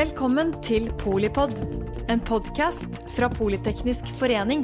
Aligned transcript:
Velkommen 0.00 0.54
til 0.64 0.86
Polipod, 0.96 1.50
en 2.08 2.20
podkast 2.24 2.94
fra 3.12 3.26
Politeknisk 3.28 4.06
forening. 4.16 4.62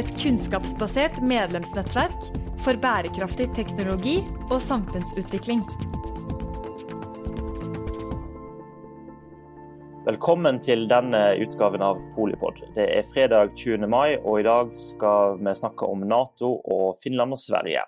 Et 0.00 0.08
kunnskapsbasert 0.22 1.18
medlemsnettverk 1.20 2.28
for 2.64 2.80
bærekraftig 2.80 3.50
teknologi 3.58 4.14
og 4.46 4.56
samfunnsutvikling. 4.64 5.60
Velkommen 10.06 10.62
til 10.64 10.86
denne 10.88 11.20
utgaven 11.44 11.84
av 11.84 12.00
Polipod. 12.14 12.62
Det 12.78 12.88
er 12.94 13.04
fredag 13.10 13.52
20. 13.60 13.84
mai, 13.84 14.16
og 14.16 14.40
i 14.40 14.48
dag 14.48 14.72
skal 14.80 15.36
vi 15.42 15.56
snakke 15.60 15.90
om 15.92 16.08
Nato 16.08 16.54
og 16.64 16.96
Finland 17.02 17.36
og 17.36 17.42
Sverige. 17.44 17.84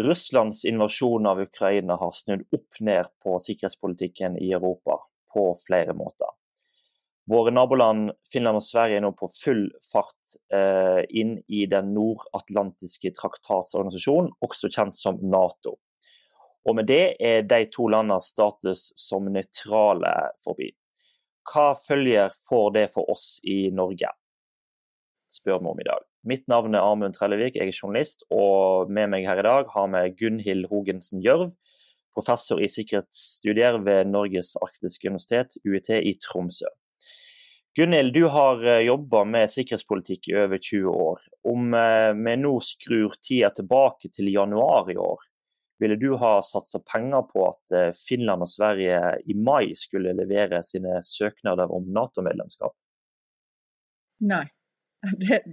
Russlands 0.00 0.64
invasjon 0.64 1.28
av 1.28 1.44
Ukraina 1.44 2.00
har 2.00 2.16
snudd 2.16 2.48
opp 2.56 2.80
ned 2.80 3.12
på 3.20 3.36
sikkerhetspolitikken 3.50 4.40
i 4.40 4.54
Europa 4.56 5.02
på 5.38 5.52
flere 5.66 5.94
måter. 5.94 6.34
Våre 7.28 7.52
naboland 7.52 8.10
Finland 8.32 8.58
og 8.58 8.64
Sverige 8.64 8.98
er 8.98 9.04
nå 9.04 9.12
på 9.16 9.28
full 9.28 9.66
fart 9.84 10.36
eh, 10.54 11.02
inn 11.12 11.36
i 11.52 11.66
den 11.68 11.92
nordatlantiske 11.92 13.12
traktatsorganisasjonen, 13.18 14.32
også 14.44 14.70
kjent 14.72 14.96
som 14.96 15.20
Nato. 15.20 15.76
Og 16.68 16.76
med 16.76 16.88
det 16.88 17.18
er 17.20 17.44
de 17.48 17.62
to 17.72 17.86
landenes 17.92 18.30
status 18.32 18.88
som 18.96 19.28
nøytrale 19.32 20.14
forbi. 20.44 20.70
Hva 21.48 21.70
følger 21.76 22.32
får 22.48 22.72
det 22.76 22.88
for 22.96 23.12
oss 23.12 23.36
i 23.44 23.68
Norge? 23.72 24.10
spør 25.28 25.60
vi 25.60 25.68
om 25.68 25.80
i 25.80 25.84
dag. 25.84 26.04
Mitt 26.24 26.46
navn 26.48 26.72
er 26.72 26.84
Amund 26.84 27.12
Trellevik, 27.16 27.56
jeg 27.56 27.68
er 27.68 27.76
journalist, 27.76 28.24
og 28.32 28.88
med 28.88 29.10
meg 29.12 29.26
her 29.28 29.40
i 29.40 29.44
dag 29.44 29.68
har 29.74 29.90
vi 29.92 30.14
Gunhild 30.16 30.64
Hogensen 30.70 31.20
Gjørv, 31.20 31.52
professor 32.18 32.60
i 32.62 32.68
sikkerhetsstudier 32.72 33.78
ved 33.86 34.10
Norges 34.10 34.56
arktiske 34.58 35.08
universitet, 35.08 35.56
UiT 35.64 35.90
i 36.00 36.16
Tromsø. 36.22 36.70
Gunhild, 37.78 38.14
du 38.14 38.24
har 38.34 38.64
eh, 38.66 38.84
jobba 38.88 39.22
med 39.24 39.52
sikkerhetspolitikk 39.52 40.32
i 40.32 40.36
over 40.40 40.58
20 40.58 40.94
år. 41.04 41.26
Om 41.46 41.74
eh, 41.78 42.10
vi 42.18 42.34
nå 42.40 42.54
skrur 42.64 43.14
tida 43.22 43.52
tilbake 43.54 44.10
til 44.10 44.32
januar 44.32 44.90
i 44.90 44.96
år, 44.98 45.22
ville 45.78 45.94
du 46.00 46.08
ha 46.18 46.32
satsa 46.42 46.80
penger 46.82 47.28
på 47.30 47.44
at 47.46 47.76
eh, 47.78 47.92
Finland 47.94 48.42
og 48.42 48.50
Sverige 48.50 48.98
i 49.30 49.36
mai 49.38 49.76
skulle 49.78 50.16
levere 50.18 50.58
sine 50.66 50.98
søknader 51.06 51.70
om 51.70 51.86
Nato-medlemskap? 51.94 52.74
Nei. 54.26 54.46
Det, 55.22 55.44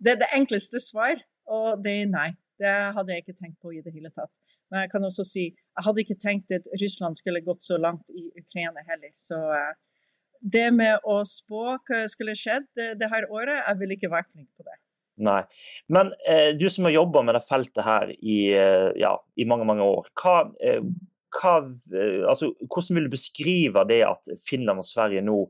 det 0.00 0.14
det 0.22 0.30
enkleste 0.32 0.80
svar, 0.80 1.18
og 1.44 1.82
det 1.84 1.92
er 2.00 2.06
nei. 2.08 2.30
Det 2.56 2.70
hadde 2.96 3.12
jeg 3.12 3.26
ikke 3.26 3.36
tenkt 3.36 3.58
på 3.60 3.74
i 3.76 3.82
det 3.84 3.92
hele 3.92 4.08
tatt. 4.08 4.32
Men 4.70 4.84
jeg 4.84 4.92
kan 4.92 5.06
også 5.06 5.26
si 5.26 5.44
jeg 5.50 5.84
hadde 5.86 6.02
ikke 6.04 6.18
tenkt 6.20 6.52
at 6.54 6.66
Russland 6.82 7.18
skulle 7.18 7.42
gått 7.46 7.64
så 7.64 7.78
langt 7.80 8.10
i 8.14 8.28
Ukraina 8.38 8.84
heller. 8.86 9.12
Så 9.18 9.38
uh, 9.38 9.72
det 10.40 10.68
med 10.72 11.02
å 11.08 11.20
spå 11.28 11.76
hva 11.76 12.04
skulle 12.10 12.36
skjedd 12.38 12.68
det, 12.78 12.94
det 13.00 13.10
her 13.12 13.26
året, 13.32 13.60
jeg 13.60 13.80
ville 13.80 13.96
ikke 13.98 14.12
vært 14.12 14.30
flink 14.32 14.48
på 14.56 14.64
det. 14.66 14.76
Nei. 15.20 15.40
Men 15.92 16.14
eh, 16.28 16.50
du 16.56 16.64
som 16.72 16.86
har 16.88 16.96
jobba 16.96 17.22
med 17.26 17.36
det 17.36 17.44
feltet 17.44 17.84
her 17.84 18.12
i, 18.16 18.38
eh, 18.56 18.88
ja, 19.00 19.14
i 19.36 19.46
mange 19.48 19.66
mange 19.68 19.84
år, 19.84 20.08
hva, 20.16 20.36
eh, 20.64 20.80
hva, 21.36 21.56
eh, 21.92 22.22
altså, 22.28 22.54
hvordan 22.64 22.96
vil 22.96 23.08
du 23.08 23.16
beskrive 23.16 23.84
det 23.90 24.00
at 24.06 24.30
Finland 24.40 24.80
og 24.80 24.88
Sverige 24.88 25.24
nå 25.26 25.42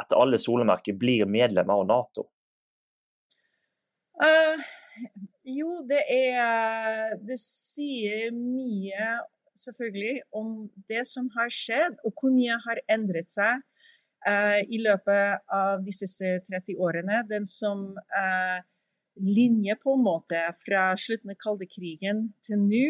etter 0.00 0.18
alle 0.18 0.40
solemerker 0.42 0.98
blir 0.98 1.30
medlem 1.30 1.70
av 1.70 1.84
Nato? 1.86 2.26
Uh, 4.18 4.62
jo, 5.44 5.82
det 5.88 6.02
er 6.10 7.16
Det 7.28 7.38
sier 7.40 8.32
mye, 8.34 9.08
selvfølgelig, 9.54 10.22
om 10.32 10.70
det 10.88 11.04
som 11.06 11.28
har 11.36 11.52
skjedd, 11.52 12.00
og 12.04 12.12
hvor 12.18 12.32
mye 12.34 12.56
har 12.66 12.80
endret 12.90 13.30
seg 13.30 13.60
uh, 14.26 14.60
i 14.64 14.80
løpet 14.82 15.44
av 15.52 15.84
de 15.84 15.94
siste 15.94 16.38
30 16.48 16.80
årene. 16.80 17.22
Den 17.30 17.46
som 17.46 17.92
uh, 17.94 18.58
linje, 19.20 19.76
på 19.82 19.94
en 19.94 20.04
måte, 20.08 20.40
fra 20.64 20.90
slutten 20.98 21.34
av 21.34 21.38
kalde 21.44 21.68
krigen 21.70 22.28
til 22.44 22.60
nå. 22.64 22.84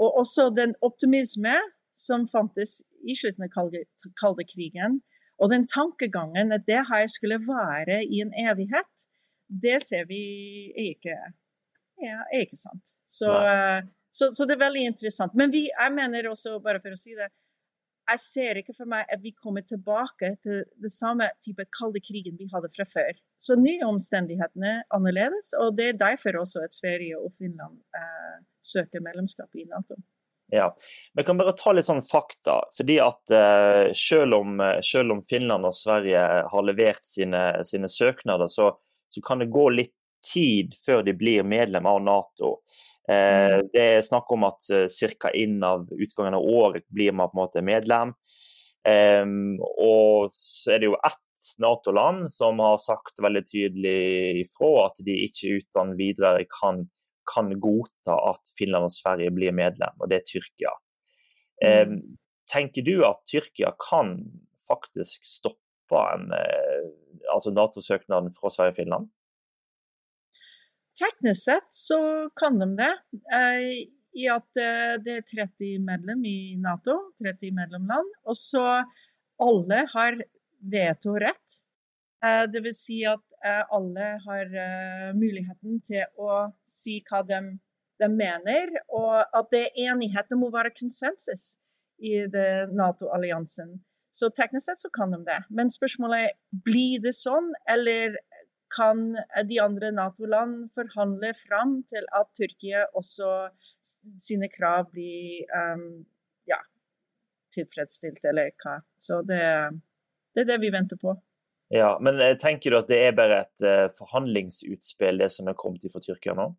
Og 0.00 0.18
også 0.24 0.48
den 0.56 0.74
optimisme 0.82 1.54
som 1.94 2.26
fantes 2.32 2.80
i 3.06 3.14
slutten 3.14 3.46
av 3.46 3.52
kalde, 3.54 3.84
kalde 4.18 4.48
krigen. 4.48 5.02
Og 5.38 5.52
den 5.52 5.68
tankegangen 5.70 6.54
at 6.54 6.66
det 6.66 6.82
her 6.88 7.06
skulle 7.10 7.38
være 7.46 8.02
i 8.02 8.22
en 8.24 8.32
evighet 8.48 9.10
det 9.52 9.82
ser 9.84 10.06
vi 10.08 10.22
ikke 10.88 11.16
ja, 12.02 12.24
ikke 12.40 12.58
sant. 12.58 12.94
Så, 13.06 13.30
eh, 13.30 13.84
så, 14.10 14.32
så, 14.34 14.46
det 14.48 14.56
er 14.56 14.66
veldig 14.66 14.84
interessant. 14.92 15.34
Men 15.38 15.52
vi, 15.54 15.66
jeg 15.70 15.94
mener 15.94 16.30
også, 16.30 16.58
bare 16.64 16.82
for 16.82 16.94
å 16.94 17.00
si 17.00 17.16
det, 17.16 17.30
jeg 18.10 18.18
ser 18.18 18.58
ikke 18.58 18.74
for 18.74 18.90
meg 18.90 19.06
at 19.14 19.20
vi 19.22 19.30
kommer 19.32 19.62
tilbake 19.64 20.32
til 20.42 20.64
det 20.82 20.90
samme 20.90 21.28
type 21.44 21.64
kalde 21.76 22.02
krigen 22.02 22.34
vi 22.38 22.48
hadde 22.50 22.70
fra 22.74 22.86
før. 22.88 23.12
Så 23.40 23.56
nye 23.60 23.86
omstendighetene 23.86 24.72
er 24.80 24.96
annerledes, 24.96 25.52
og 25.60 25.76
det 25.78 25.92
er 25.92 26.00
derfor 26.00 26.40
også 26.42 26.64
at 26.66 26.74
Sverige 26.74 27.20
og 27.20 27.30
Finland 27.38 27.78
eh, 27.96 28.40
søker 28.66 29.04
medlemskap 29.04 29.54
i 29.54 29.68
Nato. 29.70 30.00
Ja, 30.52 30.66
Vi 31.16 31.24
kan 31.24 31.38
bare 31.40 31.54
ta 31.56 31.72
litt 31.72 31.86
sånn 31.86 32.02
fakta. 32.04 32.58
fordi 32.76 32.98
at 33.00 33.32
eh, 33.32 33.94
selv, 33.96 34.42
om, 34.42 34.58
selv, 34.84 35.14
om, 35.14 35.22
Finland 35.24 35.64
og 35.64 35.78
Sverige 35.78 36.26
har 36.52 36.66
levert 36.66 37.06
sine, 37.06 37.62
sine 37.64 37.88
søknader, 37.88 38.50
så 38.52 38.74
så 39.14 39.20
kan 39.20 39.42
det 39.42 39.50
gå 39.52 39.68
litt 39.68 39.92
tid 40.22 40.76
før 40.78 41.02
de 41.06 41.14
blir 41.18 41.46
medlem 41.46 41.86
av 41.88 42.00
Nato. 42.04 42.56
Eh, 43.08 43.58
mm. 43.58 43.68
det 43.72 43.82
er 43.82 44.06
snakk 44.06 44.30
om 44.32 44.46
at 44.46 44.68
eh, 44.70 44.86
ca. 45.18 45.32
innen 45.34 45.64
av 45.66 45.88
utgangen 45.90 46.38
av 46.38 46.46
året 46.46 46.86
blir 46.88 47.12
man 47.12 47.30
på 47.30 47.38
en 47.38 47.42
måte 47.42 47.64
medlem. 47.66 48.14
Um, 48.82 49.60
og 49.78 50.32
så 50.34 50.74
er 50.74 50.82
det 50.82 50.88
jo 50.88 50.96
ett 51.06 51.18
Nato-land 51.62 52.26
som 52.34 52.58
har 52.62 52.80
sagt 52.82 53.18
veldig 53.22 53.42
tydelig 53.46 54.40
ifra 54.40 54.88
at 54.88 54.98
de 55.06 55.14
ikke 55.26 55.58
uten 55.58 55.92
videre 55.98 56.44
kan, 56.50 56.84
kan, 57.30 57.50
godta 57.62 58.16
at 58.30 58.50
Finland 58.58 58.86
og 58.86 58.94
Sverige 58.94 59.30
blir 59.34 59.54
medlem, 59.54 59.94
og 59.98 60.10
det 60.10 60.20
er 60.20 60.26
Tyrkia. 60.26 60.74
Mm. 61.62 62.00
tenker 62.50 62.82
du 62.82 63.04
at 63.06 63.20
Tyrkia 63.30 63.70
kan 63.78 64.16
faktisk 64.66 65.22
stoppe 65.26 65.98
en 66.14 66.30
uh, 66.34 66.88
altså 67.30 67.52
Nato-søknaden 67.54 68.32
fra 68.34 68.50
Sverige 68.50 68.74
og 68.74 68.80
Finland? 68.80 69.10
Teknisk 70.98 71.44
sett 71.44 71.72
så 71.72 72.30
kan 72.36 72.58
de 72.58 72.76
det. 72.76 72.92
Eh, 73.32 73.88
I 74.12 74.28
at 74.28 74.60
eh, 74.60 74.94
det 75.00 75.18
er 75.20 75.26
30 75.30 75.80
medlem 75.86 76.24
i 76.28 76.54
Nato, 76.60 76.98
30 77.22 77.54
medlemland. 77.56 78.10
Og 78.28 78.36
så 78.36 78.64
alle 79.42 79.82
har 79.94 80.20
vetorett. 80.72 81.60
Eh, 82.24 82.44
det 82.52 82.64
vil 82.66 82.76
si 82.76 83.02
at 83.08 83.24
alle 83.74 84.04
har 84.22 84.52
muligheten 85.18 85.80
til 85.82 86.04
å 86.14 86.52
si 86.62 87.00
hva 87.08 87.24
de, 87.26 87.40
de 87.98 88.06
mener, 88.06 88.70
og 88.94 89.16
at 89.34 89.48
det 89.50 89.62
er 89.64 89.88
enighet. 89.90 90.28
Det 90.30 90.38
må 90.38 90.46
være 90.54 90.70
konsensus 90.76 91.56
i 91.98 92.20
Nato-alliansen. 92.70 93.80
Så 94.14 94.30
teknisk 94.30 94.68
sett 94.68 94.84
så 94.84 94.92
kan 94.94 95.10
de 95.10 95.18
det. 95.26 95.40
Men 95.50 95.74
spørsmålet 95.74 96.28
er 96.28 96.62
blir 96.62 97.02
det 97.02 97.16
sånn, 97.18 97.50
eller 97.66 98.14
kan 98.72 99.16
de 99.48 99.58
andre 99.62 99.92
Nato-land 99.94 100.70
forhandle 100.76 101.32
fram 101.38 101.78
til 101.88 102.06
at 102.16 102.30
Tyrkia 102.38 102.86
også 102.98 103.28
sine 104.20 104.48
krav 104.52 104.88
blir 104.92 105.44
um, 105.52 106.02
ja, 106.48 106.58
tilfredsstilt, 107.54 108.24
eller 108.28 108.52
hva. 108.62 108.78
Så 109.00 109.22
det, 109.28 109.42
det, 110.34 110.44
er 110.44 110.50
det 110.54 110.60
vi 110.64 110.72
venter 110.74 111.00
på. 111.00 111.14
Ja, 111.72 111.94
Men 112.04 112.20
eh, 112.20 112.36
tenker 112.40 112.72
du 112.72 112.80
at 112.82 112.90
det 112.90 113.00
er 113.06 113.16
bare 113.16 113.44
et 113.46 113.64
uh, 113.64 113.88
forhandlingsutspill, 113.96 115.22
det 115.22 115.30
som 115.32 115.48
er 115.48 115.58
kommet 115.58 115.86
fra 115.92 116.02
Tyrkia 116.04 116.36
nå? 116.36 116.50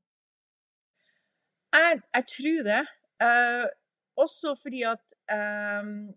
Jeg, 1.73 2.01
jeg 2.15 2.29
tror 2.35 2.67
det. 2.69 2.81
Uh, 3.21 3.67
også 4.23 4.53
fordi 4.61 4.83
at 4.89 5.15
um, 5.33 6.13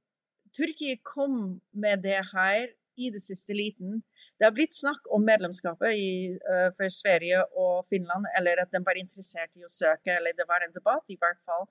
Tyrkia 0.56 0.96
kom 1.04 1.60
med 1.72 2.04
det 2.04 2.20
her 2.32 2.68
i 2.96 3.10
det 3.14 3.20
siste 3.22 3.54
liten. 3.56 4.00
Det 4.38 4.46
har 4.46 4.54
blitt 4.56 4.76
snakk 4.76 5.08
om 5.14 5.24
medlemskapet 5.26 5.96
i, 5.96 6.12
uh, 6.36 6.68
for 6.76 6.92
Sverige 6.92 7.42
og 7.56 7.86
Finland, 7.90 8.28
eller 8.38 8.62
at 8.62 8.72
de 8.72 8.82
var 8.86 9.00
interessert 9.00 9.56
i 9.56 9.64
å 9.66 9.72
søke, 9.72 10.16
eller 10.16 10.36
det 10.36 10.48
var 10.48 10.64
en 10.64 10.74
debatt 10.74 11.12
i 11.12 11.18
hvert 11.20 11.40
fall, 11.48 11.66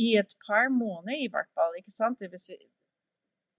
i 0.00 0.14
et 0.20 0.32
par 0.46 0.70
måneder 0.72 1.26
i 1.26 1.28
hvert 1.32 1.50
fall. 1.56 1.76
ikke 1.78 1.94
sant? 1.94 2.24
Si, 2.40 2.56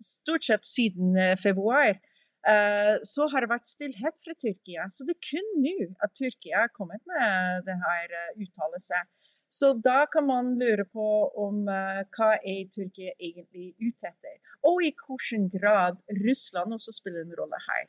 stort 0.02 0.50
sett 0.50 0.66
siden 0.68 1.18
uh, 1.20 1.36
februar. 1.40 2.00
Uh, 2.44 3.00
så 3.08 3.30
har 3.32 3.46
det 3.46 3.54
vært 3.54 3.70
stillhet 3.70 4.18
fra 4.26 4.34
Tyrkia. 4.36 4.90
Så 4.92 5.06
det 5.08 5.16
er 5.16 5.30
kun 5.30 5.54
nå 5.64 5.78
at 6.04 6.16
Tyrkia 6.18 6.66
har 6.66 6.74
kommet 6.76 7.04
med 7.08 7.64
det 7.70 7.78
her 7.86 8.18
uttalelsen. 8.36 9.14
Så 9.54 9.74
da 9.86 10.06
kan 10.12 10.26
man 10.26 10.54
lure 10.60 10.86
på 10.86 11.08
om 11.46 11.68
uh, 11.70 12.02
hva 12.16 12.30
er 12.42 12.64
Tyrkia 12.74 13.14
egentlig 13.20 13.74
ute 13.78 14.10
etter. 14.10 14.40
Og 14.66 14.82
i 14.82 14.94
hvilken 14.98 15.50
grad 15.54 16.00
Russland 16.24 16.74
også 16.74 16.96
spiller 16.96 17.26
en 17.26 17.36
rolle 17.38 17.60
her. 17.68 17.84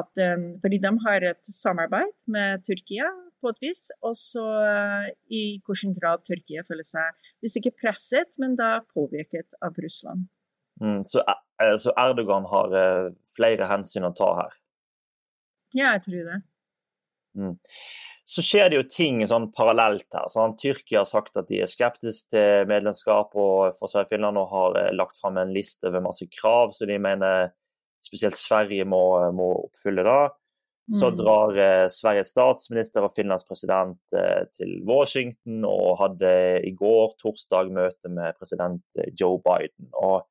At, 0.00 0.12
um, 0.22 0.46
fordi 0.62 0.78
de 0.80 0.92
har 1.04 1.26
et 1.28 1.50
samarbeid 1.52 2.14
med 2.30 2.64
Tyrkia 2.64 3.10
på 3.42 3.52
et 3.52 3.60
vis. 3.66 3.84
Og 4.06 4.16
så 4.16 4.46
uh, 4.64 5.10
i 5.28 5.60
hvilken 5.66 5.92
grad 5.98 6.24
Tyrkia 6.24 6.64
føler 6.68 6.88
seg, 6.88 7.20
hvis 7.44 7.58
ikke 7.60 7.76
presset, 7.82 8.40
men 8.40 8.56
da 8.56 8.78
påvirket 8.94 9.58
av 9.60 9.76
Russland. 9.84 10.28
Mm, 10.80 11.02
så 11.04 11.24
så, 11.76 11.92
Erdogan 12.00 12.46
har 12.48 12.70
flere 13.28 13.66
hensyn 13.68 14.06
å 14.08 14.14
ta 14.16 14.30
her. 14.38 14.54
Ja, 15.76 15.90
jeg 15.92 16.06
tror 16.06 16.30
det. 16.30 16.38
Mm. 17.36 17.58
Så 18.30 18.44
skjer 18.46 18.68
det 18.70 18.78
jo 18.78 18.86
ting 18.86 19.24
sånn 19.26 19.48
parallelt 19.56 20.06
her. 20.14 20.28
Sånn. 20.30 20.54
Tyrkia 20.60 21.02
har 21.02 21.08
sagt 21.10 21.38
at 21.40 21.48
de 21.48 21.64
er 21.64 21.70
skeptiske 21.70 22.30
til 22.30 22.68
medlemskap 22.70 23.34
og 23.34 23.74
for 23.78 23.90
og 23.90 24.10
Finland 24.10 24.38
og 24.38 24.52
har 24.52 24.78
eh, 24.78 24.92
lagt 24.94 25.18
fram 25.18 25.40
en 25.40 25.54
liste 25.54 25.90
med 25.90 26.04
masse 26.06 26.28
krav 26.30 26.76
som 26.76 26.90
de 26.90 27.00
mener 27.02 27.50
spesielt 28.04 28.38
Sverige 28.38 28.86
må, 28.88 29.02
må 29.36 29.50
oppfylle. 29.66 30.06
da. 30.06 30.20
Så 30.98 31.06
mm. 31.06 31.16
drar 31.16 31.58
eh, 31.58 31.88
Sveriges 31.92 32.32
statsminister 32.34 33.04
og 33.06 33.12
Finlands 33.14 33.46
president 33.46 34.14
eh, 34.16 34.42
til 34.54 34.80
Washington 34.88 35.62
og 35.68 36.00
hadde 36.00 36.32
i 36.66 36.72
går, 36.74 37.14
torsdag, 37.20 37.70
møte 37.74 38.10
med 38.10 38.38
president 38.40 38.98
eh, 38.98 39.12
Joe 39.14 39.38
Biden. 39.44 39.90
Og 39.94 40.24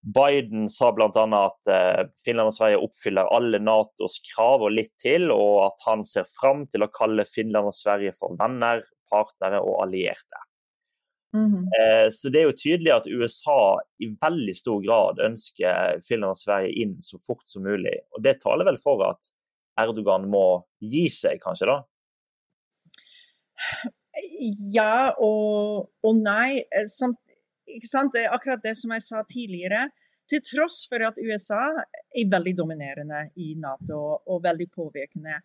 Biden 0.00 0.68
sa 0.72 0.92
bl.a. 0.96 1.24
at 1.44 1.70
eh, 1.70 2.06
Finland 2.24 2.52
og 2.52 2.56
Sverige 2.56 2.80
oppfyller 2.80 3.28
alle 3.36 3.60
Natos 3.60 4.20
krav 4.30 4.64
og 4.64 4.72
litt 4.72 4.94
til, 5.00 5.28
og 5.34 5.66
at 5.66 5.84
han 5.88 6.04
ser 6.08 6.28
fram 6.28 6.64
til 6.72 6.86
å 6.86 6.92
kalle 6.94 7.28
Finland 7.28 7.68
og 7.68 7.76
Sverige 7.76 8.14
for 8.16 8.38
venner, 8.40 8.80
partnere 9.12 9.60
og 9.60 9.82
allierte. 9.84 10.46
Mm 11.32 11.46
-hmm. 11.46 12.10
Så 12.10 12.28
det 12.28 12.40
er 12.40 12.42
jo 12.42 12.52
tydelig 12.62 12.92
at 12.92 13.06
USA 13.06 13.78
i 13.98 14.06
veldig 14.22 14.56
stor 14.56 14.80
grad 14.82 15.20
ønsker 15.20 16.00
Finland 16.08 16.30
og 16.30 16.38
Sverige 16.38 16.72
inn 16.82 16.96
så 17.02 17.18
fort 17.18 17.46
som 17.46 17.62
mulig. 17.62 17.94
Og 18.16 18.22
det 18.22 18.40
taler 18.40 18.64
vel 18.64 18.78
for 18.78 19.10
at 19.10 19.30
Erdogan 19.80 20.28
må 20.30 20.64
gi 20.80 21.08
seg, 21.08 21.40
kanskje 21.40 21.70
da? 21.70 21.78
Ja 24.74 25.14
og, 25.18 25.90
og 26.02 26.16
nei. 26.16 26.64
Eh, 27.70 27.86
sant? 27.86 28.12
det 28.14 28.26
er 28.26 28.36
akkurat 28.36 28.62
det 28.64 28.76
som 28.78 28.94
jeg 28.94 29.06
sa 29.06 29.24
tidligere. 29.28 29.88
Til 30.30 30.42
tross 30.46 30.84
for 30.90 31.02
at 31.02 31.18
USA 31.18 31.64
er 32.14 32.30
veldig 32.30 32.54
dominerende 32.58 33.24
i 33.42 33.54
Nato 33.58 34.00
og 34.30 34.42
veldig 34.44 34.68
påvirkende. 34.70 35.40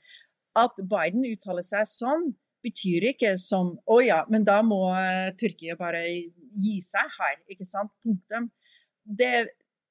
At 0.56 0.78
Biden 0.78 1.26
uttaler 1.26 1.66
seg 1.66 1.88
sånn, 1.90 2.30
betyr 2.66 3.10
ikke 3.12 3.36
som 3.42 3.76
å 3.92 4.00
ja, 4.02 4.24
men 4.32 4.46
da 4.46 4.62
må 4.66 4.88
uh, 4.94 5.34
Tyrkia 5.38 5.76
bare 5.80 6.06
gi 6.06 6.80
seg 6.86 7.12
her. 7.18 7.38
ikke 7.52 7.68
sant? 7.68 7.94
Punktum. 8.06 8.50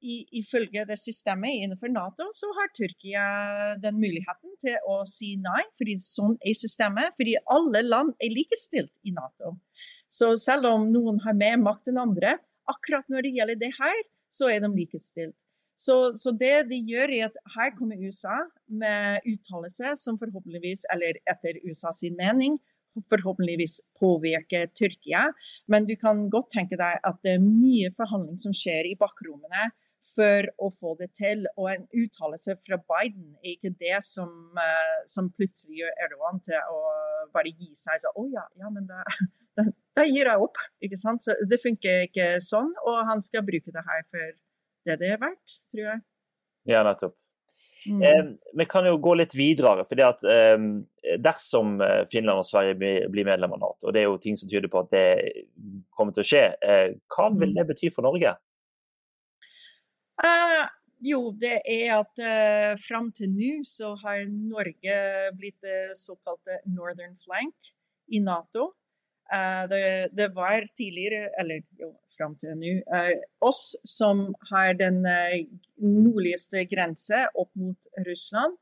I, 0.04 0.18
ifølge 0.36 0.82
det 0.84 0.98
systemet 1.00 1.62
innenfor 1.64 1.88
Nato, 1.88 2.26
så 2.36 2.50
har 2.58 2.72
Tyrkia 2.76 3.22
den 3.80 3.96
muligheten 4.02 4.52
til 4.60 4.76
å 4.90 4.98
si 5.08 5.30
nei, 5.40 5.62
fordi 5.80 5.94
sånn 6.02 6.36
er 6.44 6.58
systemet. 6.58 7.14
Fordi 7.16 7.38
alle 7.54 7.80
land 7.86 8.12
er 8.20 8.34
likestilt 8.34 8.92
i 9.02 9.14
Nato. 9.16 9.54
Så 10.14 10.34
selv 10.38 10.68
om 10.70 10.86
noen 10.94 11.18
har 11.24 11.34
mer 11.38 11.56
makt 11.62 11.90
enn 11.90 11.98
andre, 12.02 12.36
akkurat 12.70 13.08
når 13.10 13.26
det 13.26 13.34
gjelder 13.38 13.60
det 13.60 13.72
her, 13.78 14.04
så 14.30 14.50
er 14.52 14.62
de 14.62 14.70
likestilt. 14.74 15.36
Så, 15.76 16.14
så, 16.14 16.30
det 16.38 16.68
de 16.70 16.78
gjør, 16.86 17.10
er 17.10 17.30
at 17.32 17.38
her 17.56 17.72
kommer 17.74 17.98
USA 17.98 18.36
med 18.70 19.26
uttalelse 19.26 19.96
som 19.98 20.18
forhåpentligvis, 20.20 20.86
eller 20.94 21.18
etter 21.30 21.58
USA 21.66 21.90
sin 21.92 22.14
mening, 22.18 22.60
forhåpentligvis 23.10 23.80
påvirker 23.98 24.68
Tyrkia. 24.78 25.26
Men 25.66 25.88
du 25.88 25.96
kan 25.98 26.28
godt 26.30 26.52
tenke 26.54 26.78
deg 26.78 27.02
at 27.02 27.18
det 27.26 27.36
er 27.36 27.42
mye 27.42 27.90
forhandling 27.98 28.38
som 28.38 28.54
skjer 28.54 28.86
i 28.92 28.98
bakrommene 29.00 29.72
for 30.14 30.46
å 30.62 30.70
få 30.70 30.94
det 31.00 31.10
til. 31.18 31.42
Og 31.58 31.72
en 31.72 31.86
uttalelse 31.90 32.54
fra 32.62 32.78
Biden 32.78 33.32
er 33.42 33.56
ikke 33.56 33.74
det 33.80 33.98
som, 34.06 34.30
uh, 34.54 34.98
som 35.10 35.32
plutselig 35.34 35.82
gjør 35.82 36.02
Erdogan 36.06 36.42
til 36.46 36.70
å 36.70 36.82
bare 37.34 37.50
gi 37.50 37.72
seg. 37.74 37.98
Så, 38.04 38.14
å 38.14 38.28
ja, 38.30 38.46
ja, 38.60 38.70
men 38.70 38.86
da, 38.86 39.02
da, 39.58 40.06
gir 40.06 40.26
jeg 40.26 40.46
opp. 40.46 40.60
ikke 40.84 40.98
sant? 41.00 41.24
Så 41.24 41.36
Det 41.50 41.60
funker 41.62 42.08
ikke 42.08 42.34
sånn, 42.42 42.72
og 42.86 43.04
han 43.10 43.22
skal 43.24 43.46
bruke 43.46 43.74
det 43.74 43.84
her 43.86 44.06
for 44.08 44.32
det 44.84 44.98
det 45.00 45.12
er 45.14 45.20
verdt, 45.20 45.60
tror 45.72 45.86
jeg. 45.86 46.02
Ja, 46.68 46.82
nettopp. 46.84 47.16
Mm. 47.84 48.02
Eh, 48.02 48.24
vi 48.56 48.64
kan 48.64 48.86
jo 48.88 48.96
gå 48.96 49.14
litt 49.14 49.34
videre. 49.36 49.84
fordi 49.84 50.04
at 50.06 50.22
eh, 50.24 50.56
Dersom 51.20 51.76
Finland 52.10 52.40
og 52.40 52.46
Sverige 52.48 52.78
blir, 52.80 53.08
blir 53.12 53.28
medlem 53.28 53.52
av 53.56 53.60
Nato, 53.60 53.88
og 53.88 53.92
det 53.94 54.02
er 54.02 54.08
jo 54.08 54.20
ting 54.20 54.38
som 54.40 54.48
tyder 54.48 54.72
på 54.72 54.84
at 54.84 54.92
det 54.94 55.06
kommer 55.96 56.16
til 56.16 56.24
å 56.24 56.28
skje, 56.28 56.44
eh, 56.64 56.96
hva 57.12 57.28
vil 57.34 57.52
mm. 57.52 57.58
det 57.58 57.66
bety 57.68 57.92
for 57.92 58.06
Norge? 58.06 58.32
Uh, 60.14 60.64
jo, 61.04 61.32
det 61.36 61.58
er 61.68 61.96
at 61.98 62.22
uh, 62.22 62.72
fram 62.80 63.10
til 63.12 63.32
nå 63.34 63.56
så 63.66 63.92
har 64.04 64.22
Norge 64.30 64.98
blitt 65.36 65.58
det 65.64 65.96
såkalte 65.98 66.60
northern 66.70 67.16
flank 67.20 67.74
i 68.14 68.22
Nato. 68.22 68.70
Uh, 69.32 69.64
det, 69.70 70.08
det, 70.12 70.28
var 70.36 70.66
tidligere, 70.76 71.30
eller 71.40 71.62
jo, 71.80 71.94
fram 72.16 72.34
til 72.36 72.58
nå, 72.60 72.74
uh, 72.92 73.14
oss 73.40 73.72
som 73.88 74.26
har 74.50 74.76
den 74.76 75.00
uh, 75.08 75.38
nordligste 75.80 76.66
grense 76.68 77.24
opp 77.32 77.50
mot 77.56 77.88
Russland. 78.08 78.58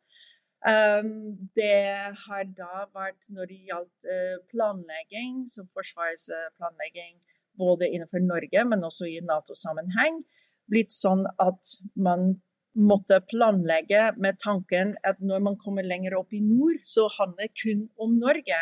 Um, 0.62 1.50
det 1.58 2.14
har 2.28 2.46
da 2.54 2.86
vært 2.94 3.26
når 3.34 3.50
det 3.50 3.58
gjaldt 3.72 4.10
planlegging, 4.52 5.42
som 5.50 5.66
Forsvarets 5.74 6.30
planlegging 6.54 7.16
både 7.58 7.90
innenfor 7.90 8.22
Norge, 8.22 8.62
men 8.64 8.86
også 8.86 9.10
i 9.10 9.18
Nato-sammenheng, 9.26 10.22
blitt 10.70 10.94
sånn 10.94 11.26
at 11.42 11.74
man 11.98 12.36
måtte 12.78 13.18
planlegge 13.28 14.12
med 14.22 14.38
tanken 14.40 14.94
at 15.04 15.18
når 15.20 15.42
man 15.44 15.58
kommer 15.60 15.84
lenger 15.84 16.16
opp 16.16 16.32
i 16.32 16.40
nord, 16.40 16.78
så 16.86 17.08
handler 17.18 17.50
det 17.50 17.58
kun 17.60 17.88
om 18.00 18.14
Norge. 18.20 18.60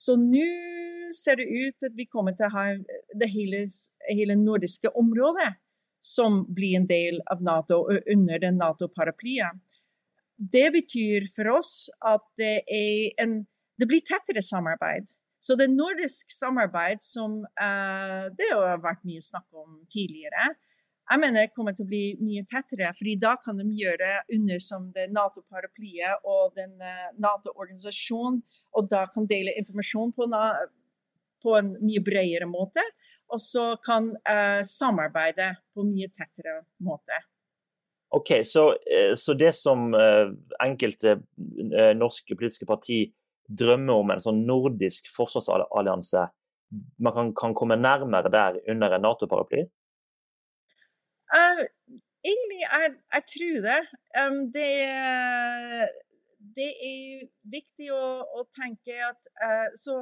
Så 0.00 0.16
nå 0.16 0.46
ser 1.16 1.40
det 1.40 1.48
ut 1.50 1.88
at 1.88 1.96
vi 1.96 2.08
kommer 2.08 2.36
til 2.36 2.48
å 2.48 2.54
ha 2.54 2.66
det 3.20 3.28
hele, 3.32 3.66
hele 4.08 4.36
nordiske 4.38 4.92
området 4.96 5.52
som 6.00 6.44
blir 6.48 6.78
en 6.78 6.88
del 6.88 7.20
av 7.32 7.42
Nato 7.44 7.82
og 7.82 8.08
under 8.08 8.40
den 8.40 8.56
Nato-paraplyen. 8.60 9.60
Det 10.40 10.70
betyr 10.72 11.26
for 11.34 11.50
oss 11.58 11.90
at 12.00 12.24
det, 12.40 12.62
en, 13.20 13.42
det 13.76 13.88
blir 13.90 14.00
tettere 14.06 14.40
samarbeid. 14.44 15.10
Så 15.40 15.56
det 15.56 15.68
nordisk 15.72 16.32
samarbeid 16.32 17.04
som 17.04 17.42
uh, 17.44 18.24
det 18.36 18.48
har 18.52 18.80
vært 18.80 19.04
mye 19.08 19.24
snakk 19.24 19.48
om 19.56 19.82
tidligere, 19.92 20.52
jeg 21.10 21.18
mener 21.18 21.42
det 21.42 21.54
kommer 21.56 21.74
til 21.74 21.86
å 21.86 21.90
bli 21.90 22.02
mye 22.22 22.44
tettere, 22.46 22.92
fordi 22.94 23.16
da 23.18 23.32
kan 23.42 23.58
de 23.58 23.66
gjøre 23.74 24.10
under 24.36 24.60
som 24.62 24.86
det 24.94 25.08
Nato-paraplyet 25.10 26.26
og 26.28 26.54
den 26.58 26.76
uh, 26.78 27.08
Nato-organisasjonen, 27.18 28.38
og 28.78 28.90
da 28.92 29.06
kan 29.10 29.26
dele 29.30 29.56
informasjon 29.58 30.14
på, 30.14 30.28
på, 31.42 31.56
en 31.58 31.72
mye 31.82 32.02
bredere 32.06 32.46
måte. 32.50 32.84
Og 33.30 33.42
så 33.42 33.72
kan 33.82 34.12
uh, 34.14 34.62
samarbeide 34.66 35.50
på 35.74 35.82
en 35.82 35.90
mye 35.96 36.10
tettere 36.14 36.60
måte. 36.86 37.18
Ok, 38.14 38.40
Så, 38.42 38.72
eh, 38.90 39.12
så 39.14 39.36
det 39.38 39.52
som 39.54 39.92
enkelte 40.58 41.12
norske 41.94 42.34
politiske 42.34 42.66
parti 42.66 43.04
drømmer 43.46 44.00
om, 44.02 44.10
en 44.10 44.22
sånn 44.24 44.40
nordisk 44.48 45.06
forsvarsallianse, 45.14 46.24
man 46.98 47.14
kan, 47.14 47.30
kan 47.38 47.54
komme 47.54 47.78
nærmere 47.78 48.32
der 48.34 48.58
under 48.66 48.96
en 48.96 49.06
Nato-paraply? 49.06 49.62
Uh, 51.30 51.64
egentlig, 52.26 52.62
jeg, 52.62 52.94
jeg, 53.14 53.26
tror 53.32 53.58
det. 53.66 53.80
Um, 54.18 54.38
det, 54.54 54.70
det, 56.56 56.70
er 56.92 57.26
viktig 57.56 57.90
å, 57.94 58.06
å 58.40 58.46
tenke 58.54 58.96
at 59.06 59.30
uh, 59.42 59.68
så 59.78 60.00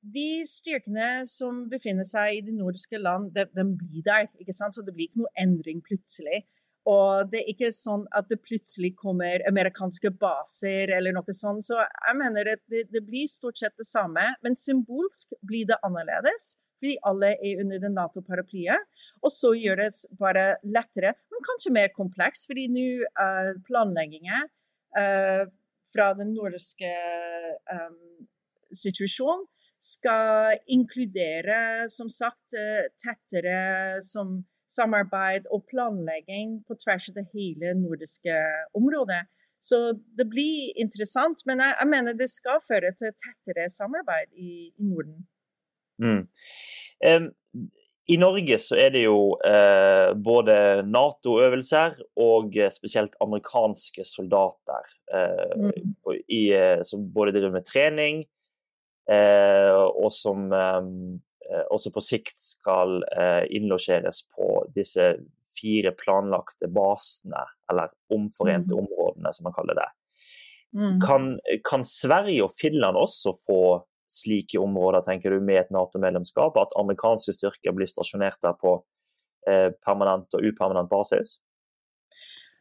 de 0.00 0.44
styrkene 0.48 1.26
som 1.28 1.64
befinner 1.70 2.06
seg 2.06 2.38
i 2.38 2.44
de 2.46 2.54
nordiske 2.54 3.00
land, 3.02 3.32
de, 3.34 3.44
de 3.52 3.64
blir 3.80 4.04
der. 4.06 4.30
ikke 4.40 4.54
sant? 4.56 4.76
Så 4.76 4.84
det 4.86 4.94
blir 4.94 5.10
ikke 5.10 5.24
noe 5.24 5.34
endring 5.40 5.82
plutselig. 5.84 6.44
Og 6.88 7.28
det 7.28 7.42
er 7.42 7.50
ikke 7.52 7.68
sånn 7.74 8.06
at 8.16 8.30
det 8.30 8.38
plutselig 8.40 8.94
kommer 8.96 9.42
amerikanske 9.48 10.12
baser 10.22 10.94
eller 10.96 11.12
noe 11.12 11.34
sånt. 11.36 11.66
Så 11.66 11.76
jeg 11.82 12.16
mener 12.16 12.54
at 12.54 12.62
det, 12.72 12.86
det 12.94 13.02
blir 13.04 13.28
stort 13.28 13.60
sett 13.60 13.76
det 13.76 13.84
samme, 13.88 14.24
men 14.44 14.56
symbolsk 14.56 15.36
blir 15.44 15.68
det 15.68 15.76
annerledes 15.84 16.54
fordi 16.78 16.96
alle 17.10 17.34
er 17.36 17.62
under 17.62 17.82
den 17.82 17.96
Nato-paraplyet. 17.98 18.88
Og 19.22 19.32
så 19.34 19.52
gjør 19.58 19.82
det 19.82 19.90
bare 20.20 20.46
lettere, 20.64 21.14
men 21.32 21.46
kanskje 21.46 21.74
mer 21.74 21.92
kompleks, 21.96 22.46
fordi 22.48 22.68
nå 22.72 22.88
uh, 23.18 23.52
planleggingen 23.68 24.50
uh, 24.98 25.44
fra 25.92 26.10
den 26.18 26.34
nordiske 26.36 26.90
um, 27.72 28.26
situasjonen 28.74 29.46
skal 29.78 30.58
inkludere, 30.66 31.86
som 31.86 32.08
sagt, 32.10 32.56
tettere 32.98 34.00
som 34.02 34.40
samarbeid 34.68 35.46
og 35.54 35.64
planlegging 35.70 36.58
på 36.66 36.76
tvers 36.82 37.08
av 37.12 37.20
det 37.20 37.28
hele 37.32 37.74
nordiske 37.78 38.34
området. 38.76 39.22
Så 39.60 39.78
det 40.18 40.28
blir 40.30 40.74
interessant, 40.78 41.42
men 41.46 41.62
jeg, 41.62 41.74
jeg 41.80 41.90
mener 41.90 42.18
det 42.18 42.30
skal 42.30 42.62
føre 42.68 42.92
til 42.98 43.14
tettere 43.18 43.66
samarbeid 43.72 44.34
i, 44.34 44.70
i 44.70 44.86
Norden. 44.86 45.24
Mm. 46.02 46.24
Um, 47.04 47.28
I 48.08 48.16
Norge 48.16 48.56
så 48.62 48.76
er 48.80 48.92
det 48.94 49.02
jo 49.04 49.34
eh, 49.44 50.14
både 50.16 50.54
Nato-øvelser 50.88 51.98
og 52.16 52.56
eh, 52.56 52.70
spesielt 52.72 53.18
amerikanske 53.20 54.04
soldater 54.08 54.88
eh, 55.12 55.52
mm. 55.60 55.82
i, 56.24 56.42
eh, 56.56 56.80
som 56.88 57.04
både 57.12 57.34
driver 57.36 57.58
med 57.58 57.66
trening, 57.68 58.22
eh, 59.12 59.76
og 59.76 60.08
som 60.16 60.48
eh, 60.56 60.88
også 61.68 61.92
på 61.92 62.04
sikt 62.04 62.36
skal 62.36 62.98
innlosjeres 63.56 64.18
på 64.36 64.48
disse 64.74 65.14
fire 65.48 65.94
planlagte 65.96 66.68
basene, 66.68 67.40
eller 67.72 67.92
omforente 68.12 68.76
mm. 68.76 68.82
områdene, 68.82 69.32
som 69.32 69.48
man 69.48 69.56
kaller 69.56 69.78
det. 69.80 69.86
Mm. 70.76 70.98
Kan, 71.00 71.30
kan, 71.64 71.84
Sverige 71.88 72.44
og 72.44 72.52
Finland 72.52 73.00
også 73.00 73.32
få 73.46 73.62
slike 74.12 74.60
områder, 74.60 75.04
tenker 75.06 75.34
du, 75.34 75.42
med 75.44 75.62
et 75.62 75.74
Nato-medlemskap? 75.74 76.56
At 76.60 76.74
amerikanske 76.80 77.34
styrker 77.36 77.76
blir 77.76 77.90
stasjonert 77.90 78.40
der 78.44 78.56
på 78.58 78.78
eh, 79.48 79.68
permanent 79.84 80.34
og 80.36 80.48
upermanent 80.48 80.90
basis? 80.92 81.38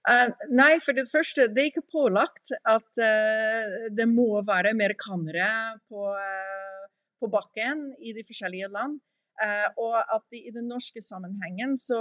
Uh, 0.07 0.29
nei, 0.55 0.77
for 0.79 0.95
det 0.95 1.09
første, 1.11 1.49
det 1.51 1.59
er 1.59 1.69
ikke 1.73 1.89
pålagt 1.91 2.53
at 2.63 3.01
uh, 3.03 3.73
det 3.91 4.05
må 4.07 4.39
være 4.47 4.71
amerikanere 4.71 5.49
på, 5.89 6.13
uh, 6.15 6.85
på, 7.19 7.27
bakken 7.33 7.89
i 7.99 8.15
de 8.15 8.23
forskjellige 8.27 8.71
land. 8.71 9.01
og 9.77 9.95
at 10.01 10.23
de, 10.33 10.39
i 10.49 10.51
den 10.51 10.65
norske 10.65 10.97
sammenhengen 10.97 11.75
så 11.77 11.99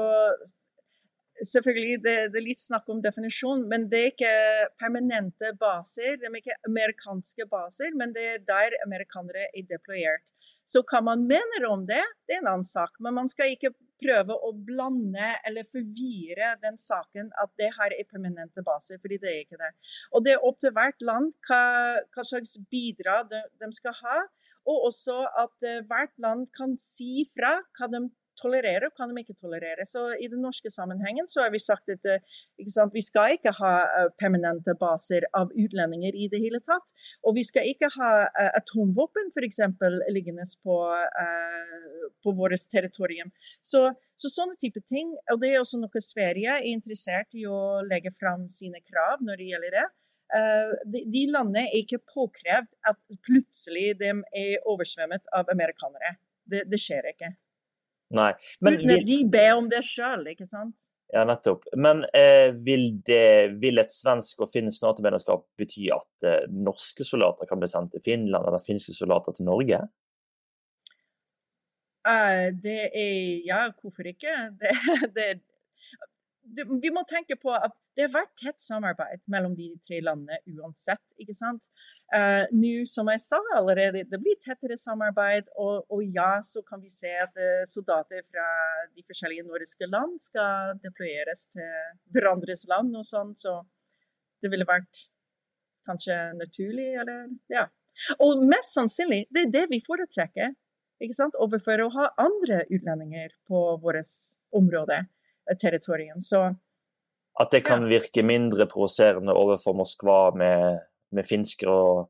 Selvfølgelig, 1.45 1.99
det, 2.05 2.15
det, 2.33 2.39
er 2.41 2.47
litt 2.47 2.63
snakk 2.63 2.87
om 2.93 3.03
definisjon, 3.05 3.67
men 3.69 3.89
det 3.93 3.99
er 4.01 4.13
ikke 4.13 4.35
permanente 4.81 5.51
baser. 5.61 6.17
Det 6.21 6.31
er 6.31 6.39
ikke 6.39 6.57
amerikanske 6.69 7.47
baser, 7.51 7.91
men 7.99 8.15
det 8.17 8.25
er 8.31 8.45
der 8.49 8.77
amerikanere 8.87 9.51
er 9.51 9.67
deployert. 9.69 10.33
Så 10.67 10.81
hva 10.89 11.03
man 11.05 11.27
mener 11.29 11.67
om 11.69 11.85
det, 11.89 12.01
det 12.27 12.39
er 12.39 12.45
en 12.45 12.53
annen 12.55 12.67
sak. 12.67 12.97
Men 13.05 13.19
man 13.19 13.29
skal 13.29 13.53
ikke 13.53 13.75
prøve 14.01 14.35
å 14.35 14.53
blande 14.67 15.29
eller 15.47 15.69
forvirre 15.73 16.55
den 16.63 16.77
saken 16.81 17.31
at 17.43 17.53
det 17.61 17.71
her 17.77 17.95
er 17.97 18.09
permanente 18.11 18.65
baser, 18.67 19.01
fordi 19.03 19.21
det 19.23 19.31
er 19.31 19.39
ikke 19.45 19.61
det. 19.61 19.73
Og 20.13 20.25
det 20.27 20.35
er 20.35 20.45
opp 20.45 20.61
til 20.63 20.75
hvert 20.77 21.05
land 21.05 21.33
hva, 21.49 21.63
hva 22.15 22.27
slags 22.27 22.57
bidrag 22.73 23.31
de, 23.33 23.43
de, 23.61 23.71
skal 23.77 23.97
ha. 24.03 24.21
Og 24.67 24.89
også 24.89 25.21
at 25.45 25.69
uh, 25.69 25.83
hvert 25.87 26.15
land 26.23 26.49
kan 26.57 26.75
si 26.81 27.27
fra 27.31 27.59
hva 27.79 27.89
de 27.93 28.07
tolerere 28.41 28.91
og 28.91 28.97
kan 28.99 29.13
de 29.13 29.23
ikke 29.23 29.37
tolerere. 29.39 29.87
Så 29.89 30.09
I 30.21 30.29
den 30.33 30.43
norske 30.45 30.71
sammenhengen 30.73 31.29
så 31.31 31.45
har 31.45 31.53
vi 31.55 31.61
sagt 31.63 31.91
at 31.93 32.07
sant, 32.73 32.95
vi 32.95 33.03
skal 33.05 33.37
ikke 33.37 33.53
ha 33.59 33.73
uh, 33.85 34.09
permanente 34.21 34.75
baser 34.81 35.27
av 35.37 35.53
utlendinger 35.55 36.17
i 36.17 36.29
det 36.33 36.41
hele 36.43 36.61
tatt. 36.65 36.95
Og 37.27 37.37
vi 37.39 37.45
skal 37.47 37.69
ikke 37.71 37.91
ha 37.97 38.13
uh, 38.27 38.51
atomvåpen 38.59 39.33
f.eks. 39.35 39.61
liggende 40.13 40.47
på, 40.65 40.79
uh, 40.95 42.09
på 42.25 42.35
vårt 42.39 42.67
territorium. 42.73 43.33
Så, 43.61 43.89
så, 44.17 44.33
sånne 44.33 44.59
type 44.61 44.83
ting. 44.89 45.15
Og 45.33 45.41
det 45.43 45.53
er 45.53 45.63
også 45.63 45.81
noe 45.83 46.03
Sverige 46.05 46.59
er 46.59 46.69
interessert 46.71 47.37
i 47.37 47.47
å 47.49 47.83
legge 47.87 48.15
fram 48.21 48.49
sine 48.53 48.83
krav 48.85 49.25
når 49.25 49.41
det 49.41 49.53
gjelder 49.53 49.79
det. 49.81 49.87
Uh, 50.27 50.73
de, 50.91 51.05
de, 51.13 51.25
landene 51.31 51.69
er 51.69 51.83
ikke 51.85 52.03
påkrevd 52.11 52.71
at 52.91 52.99
plutselig 53.27 53.93
de 54.01 54.13
er 54.35 54.65
oversvømmet 54.67 55.29
av 55.37 55.53
amerikanere. 55.53 56.17
Det, 56.47 56.65
det 56.71 56.81
skjer 56.83 57.13
ikke. 57.13 57.35
Nei. 58.15 58.33
Men, 58.61 58.77
Uten 58.79 58.93
at 58.95 59.09
de 59.09 59.17
ber 59.31 59.57
om 59.57 59.71
det 59.71 59.83
sjøl, 59.87 60.27
ikke 60.31 60.47
sant? 60.47 60.87
Ja, 61.15 61.23
nettopp. 61.27 61.67
Men 61.79 62.03
eh, 62.15 62.51
vil, 62.67 62.89
det, 63.07 63.59
vil, 63.63 63.79
et 63.79 63.93
svensk 63.95 64.43
og 64.43 64.51
finsk 64.51 64.83
Nato-medlemskap 64.83 65.45
bety 65.59 65.87
at 65.95 66.27
eh, 66.27 66.49
norske 66.51 67.07
soldater 67.07 67.47
kan 67.47 67.63
bli 67.63 67.71
sendt 67.71 67.95
til 67.95 68.03
Finland, 68.03 68.43
eller 68.43 68.63
finske 68.63 68.95
soldater 68.97 69.37
til 69.37 69.47
Norge? 69.47 69.85
Uh, 72.07 72.55
det 72.63 72.81
er 72.95 73.47
Ja, 73.47 73.61
hvorfor 73.81 74.07
ikke? 74.07 74.35
Det, 74.61 74.75
det, 75.15 75.31
vi 76.55 76.91
må 76.95 77.03
tenke 77.09 77.37
på 77.41 77.51
at 77.55 77.75
det 77.97 78.07
har 78.07 78.13
vært 78.15 78.35
tett 78.39 78.63
samarbeid 78.63 79.23
mellom 79.33 79.55
de 79.57 79.69
tre 79.85 79.99
landene 80.05 80.39
uansett. 80.55 81.03
ikke 81.19 81.35
sant? 81.35 81.67
Uh, 82.15 82.45
Nå, 82.55 82.85
som 82.91 83.09
jeg 83.11 83.23
sa 83.25 83.41
allerede, 83.57 84.05
det 84.11 84.21
blir 84.23 84.39
tettere 84.43 84.77
samarbeid. 84.79 85.51
Og, 85.57 85.87
og 85.91 86.05
ja, 86.15 86.39
så 86.47 86.63
kan 86.67 86.83
vi 86.83 86.93
se 86.93 87.11
at 87.23 87.35
uh, 87.41 87.65
soldater 87.69 88.23
fra 88.29 88.47
de 88.93 89.05
forskjellige 89.07 89.47
nordiske 89.49 89.89
land 89.91 90.21
skal 90.23 90.77
deployeres 90.85 91.47
til 91.57 91.73
hverandres 92.15 92.67
land 92.71 92.95
og 92.97 93.07
sånn. 93.09 93.35
Så 93.39 93.59
det 94.43 94.53
ville 94.53 94.69
vært 94.69 95.09
kanskje 95.87 96.15
naturlig, 96.37 96.93
eller 97.01 97.27
ja. 97.53 97.67
Og 98.21 98.43
mest 98.45 98.75
sannsynlig, 98.77 99.25
det 99.33 99.47
er 99.47 99.53
det 99.55 99.67
vi 99.73 99.83
foretrekker. 99.83 100.55
ikke 101.01 101.17
sant? 101.17 101.37
Overfor 101.41 101.83
å 101.83 101.93
ha 101.97 102.11
andre 102.21 102.65
utlendinger 102.71 103.33
på 103.49 103.67
vårt 103.83 104.15
område 104.57 105.07
territorium. 105.61 106.23
Så, 106.23 106.55
At 107.41 107.53
det 107.53 107.65
kan 107.67 107.85
ja. 107.87 107.99
virke 107.99 108.23
mindre 108.23 108.67
provoserende 108.67 109.35
overfor 109.37 109.77
Moskva 109.77 110.31
med, 110.35 110.85
med 111.13 111.27
finske 111.29 111.69
og 111.69 112.07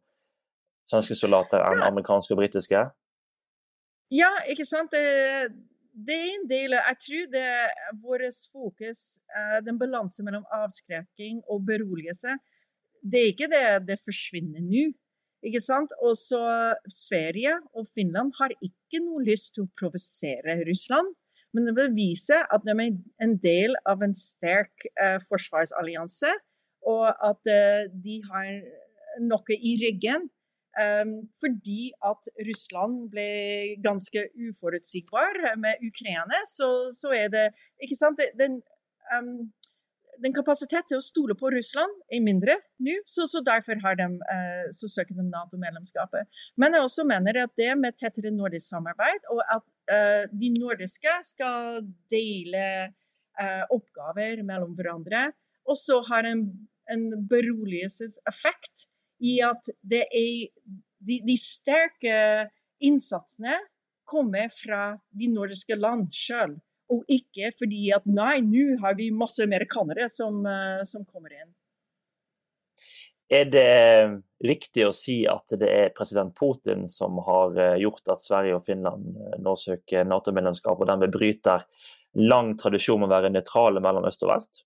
svenske 0.86 1.16
soldater 1.18 1.64
enn 1.66 1.82
ja. 1.82 1.90
amerikanske 1.90 2.34
og 2.34 2.42
britiske? 2.42 2.84
Ja, 4.14 4.30
ikke 4.46 4.66
sant. 4.68 4.92
Det, 4.94 5.50
det 5.96 6.14
er 6.14 6.28
en 6.34 6.46
del 6.50 6.76
Jeg 6.76 6.98
tror 7.02 7.24
det 7.32 7.48
vårt 8.02 8.42
fokus, 8.52 9.18
den 9.66 9.80
balansen 9.80 10.28
mellom 10.28 10.46
avskrekking 10.54 11.42
og 11.50 11.66
beroligelse, 11.66 12.36
det 13.02 13.20
er 13.20 13.32
ikke 13.32 13.50
det 13.50 13.66
det 13.88 13.98
forsvinner 14.04 14.62
nå. 14.62 14.88
Ikke 15.46 15.60
sant? 15.62 15.92
Også 16.02 16.38
Sverige 16.90 17.54
og 17.76 17.86
Finland 17.94 18.32
har 18.40 18.54
ikke 18.56 19.02
noe 19.04 19.22
lyst 19.26 19.54
til 19.54 19.66
å 19.66 19.72
provosere 19.78 20.58
Russland. 20.66 21.12
Men 21.56 21.70
det 21.70 21.76
vil 21.78 21.94
vise 21.96 22.36
at 22.52 22.64
de 22.68 22.74
er 22.76 22.96
en 23.24 23.36
del 23.40 23.76
av 23.88 24.04
en 24.04 24.12
sterk 24.16 24.84
eh, 25.00 25.16
forsvarsallianse, 25.24 26.32
og 26.86 27.06
at 27.24 27.48
eh, 27.48 27.86
de 28.04 28.20
har 28.28 28.50
noe 29.24 29.56
i 29.56 29.76
ryggen. 29.80 30.28
Um, 30.76 31.22
fordi 31.40 31.86
at 32.04 32.26
Russland 32.44 33.06
ble 33.08 33.30
ganske 33.80 34.26
uforutsigbar 34.36 35.38
med 35.56 35.80
Ukraina, 35.80 36.42
så, 36.44 36.68
så 36.92 37.14
er 37.16 37.30
det 37.32 37.44
Ikke 37.80 37.96
sant? 37.96 38.20
Den, 38.36 38.58
um, 39.08 39.46
den 40.22 40.34
kapasiteten 40.36 40.90
til 40.92 41.00
å 41.00 41.04
stole 41.04 41.36
på 41.38 41.50
Russland 41.52 41.92
er 42.12 42.22
mindre 42.24 42.58
nå, 42.82 42.98
så, 43.08 43.26
så, 43.30 43.42
derfor 43.44 43.78
de, 43.78 44.08
uh, 44.20 44.66
så 44.74 44.90
søker 44.90 45.16
de 45.16 45.26
Nato-medlemskapet. 45.28 46.28
Men 46.56 46.76
jeg 46.76 46.86
også 46.88 47.06
mener 47.08 47.42
at 47.44 47.54
det 47.58 47.72
med 47.78 47.96
tettere 47.98 48.32
nordisk 48.34 48.70
samarbeid, 48.72 49.26
og 49.32 49.42
at 49.46 49.64
Eh, 49.86 50.24
de 50.34 50.48
nordiske 50.50 51.12
skal 51.22 51.84
dele 52.10 52.62
eh, 53.38 53.64
oppgaver 53.70 54.42
mellom 54.42 54.74
hverandre. 54.74 55.30
også 55.66 56.00
har 56.08 56.26
en, 56.26 56.42
en 56.90 57.04
beroligelseseffekt 57.30 58.86
i 59.22 59.38
at 59.42 59.70
det 59.82 60.04
er 60.10 60.50
de, 60.98 61.20
de 61.22 61.36
sterke 61.38 62.16
innsatsene 62.82 63.54
kommer 64.06 64.50
fra 64.54 64.96
de 65.10 65.30
nordiske 65.30 65.78
land 65.78 66.10
sjøl. 66.14 66.56
Og 66.92 67.02
ikke 67.10 67.50
fordi 67.58 67.88
at 67.94 68.04
nei, 68.06 68.38
nå 68.46 68.76
har 68.82 68.94
vi 68.98 69.10
masse 69.14 69.42
amerikanere 69.42 70.06
som, 70.12 70.42
uh, 70.46 70.84
som 70.86 71.06
kommer 71.06 71.34
inn. 71.34 71.50
Er 73.26 73.48
det 73.50 74.22
riktig 74.46 74.84
å 74.86 74.94
si 74.94 75.24
at 75.26 75.50
det 75.58 75.66
er 75.66 75.94
president 75.96 76.30
Putin 76.38 76.86
som 76.92 77.18
har 77.26 77.56
eh, 77.58 77.80
gjort 77.82 78.12
at 78.12 78.22
Sverige 78.22 78.58
og 78.58 78.62
Finland 78.62 79.16
eh, 79.18 79.34
nå 79.42 79.56
søker 79.58 80.06
Nato-medlemskap, 80.06 80.78
og 80.78 80.86
dermed 80.86 81.14
bryter 81.14 81.64
lang 82.14 82.54
tradisjon 82.60 83.02
med 83.02 83.10
å 83.10 83.16
være 83.16 83.32
nøytrale 83.34 83.82
mellom 83.82 84.06
øst 84.06 84.22
og 84.22 84.30
vest? 84.30 84.62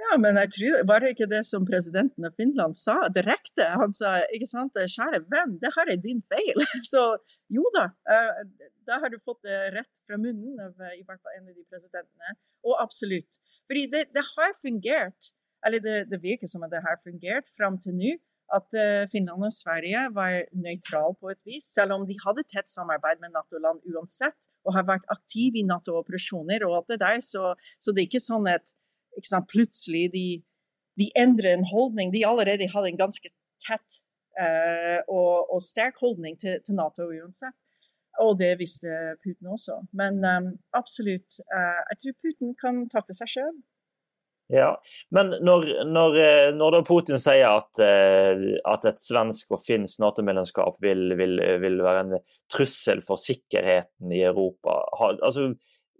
Ja, 0.00 0.16
men 0.18 0.38
jeg 0.40 0.50
tror 0.56 0.86
Var 0.88 1.02
det 1.02 1.10
ikke 1.14 1.28
det 1.30 1.42
som 1.46 1.66
presidenten 1.68 2.26
av 2.26 2.34
Finland 2.40 2.74
sa 2.74 2.96
direkte? 3.14 3.68
Han 3.78 3.94
sa 3.94 4.16
ikke 4.34 4.48
sant, 4.50 4.74
kjære 4.74 5.22
venn, 5.30 5.58
det 5.62 5.70
her 5.76 5.92
er 5.92 6.02
din 6.02 6.24
feil. 6.26 6.64
Så 6.90 7.12
jo 7.50 7.64
da, 7.74 7.88
eh, 8.14 8.40
da 8.86 9.00
har 9.02 9.10
du 9.12 9.18
fått 9.26 9.42
det 9.46 9.58
rett 9.74 10.02
fra 10.06 10.18
munnen 10.20 10.58
av 10.62 10.74
i 10.94 11.02
hvert 11.02 11.20
fall 11.20 11.36
en 11.36 11.50
av 11.50 11.54
de 11.54 11.66
presidentene. 11.70 12.34
Og 12.66 12.76
absolutt. 12.78 13.40
Fordi 13.70 13.86
det, 13.92 14.06
det 14.14 14.24
har 14.34 14.56
fungert. 14.58 15.32
Eller 15.66 15.82
det, 15.84 15.96
det 16.10 16.20
virker 16.22 16.48
som 16.48 16.64
at 16.64 16.72
det 16.72 16.82
har 16.84 17.00
fungert 17.04 17.50
fram 17.56 17.78
til 17.82 17.96
nå. 17.98 18.16
At 18.50 18.74
uh, 18.74 19.06
Finland 19.12 19.46
og 19.46 19.52
Sverige 19.54 20.08
var 20.14 20.40
nøytrale 20.58 21.14
på 21.22 21.30
et 21.30 21.38
vis, 21.46 21.68
selv 21.70 21.94
om 21.94 22.06
de 22.06 22.16
hadde 22.18 22.42
tett 22.50 22.66
samarbeid 22.66 23.20
med 23.22 23.30
Nato-land 23.36 23.84
uansett, 23.92 24.48
og 24.66 24.74
har 24.74 24.88
vært 24.88 25.06
aktive 25.14 25.60
i 25.60 25.66
Nato-operasjoner 25.68 26.64
og 26.66 26.80
alt 26.80 26.90
det 26.90 26.98
der. 27.02 27.22
Så, 27.22 27.52
så, 27.78 27.94
det 27.94 28.02
er 28.02 28.08
ikke 28.08 28.24
sånn 28.24 28.48
at 28.50 28.74
ikke 29.14 29.30
sant, 29.30 29.46
plutselig 29.50 30.08
de, 30.16 30.26
de, 30.98 31.10
endrer 31.18 31.54
en 31.54 31.68
holdning. 31.70 32.10
De 32.10 32.26
allerede 32.26 32.70
hadde 32.74 32.90
en 32.90 32.98
ganske 33.04 33.30
tett 33.62 34.00
uh, 34.00 34.09
og, 34.38 35.50
og, 35.50 35.58
sterk 35.64 35.98
holdning 36.00 36.36
til, 36.40 36.60
til, 36.64 36.76
Nato 36.78 37.08
uansett. 37.10 37.56
Og 38.20 38.36
det 38.38 38.54
visste 38.60 39.16
Putin 39.24 39.50
også. 39.54 39.80
Men 39.96 40.18
um, 40.24 40.48
absolutt, 40.76 41.38
uh, 41.54 41.80
jeg 41.92 42.00
tror 42.02 42.16
Putin 42.24 42.54
kan 42.58 42.82
takke 42.92 43.16
seg 43.16 43.30
sjøl. 43.32 43.58
Ja, 44.50 44.70
Men 45.14 45.30
når, 45.46 45.66
når, 45.86 46.16
eh, 46.18 46.48
når 46.58 46.80
Putin 46.82 47.20
sier 47.22 47.46
at, 47.52 47.78
eh, 47.84 48.56
at, 48.66 48.86
et 48.88 48.98
svensk 48.98 49.52
og 49.54 49.60
finsk 49.62 50.00
Nato-medlemskap 50.02 50.80
vil, 50.82 51.12
vil, 51.18 51.38
vil, 51.62 51.76
være 51.86 52.00
en 52.02 52.16
trussel 52.50 52.98
for 53.06 53.20
sikkerheten 53.22 54.10
i 54.10 54.24
Europa 54.26 54.80
altså, 55.22 55.52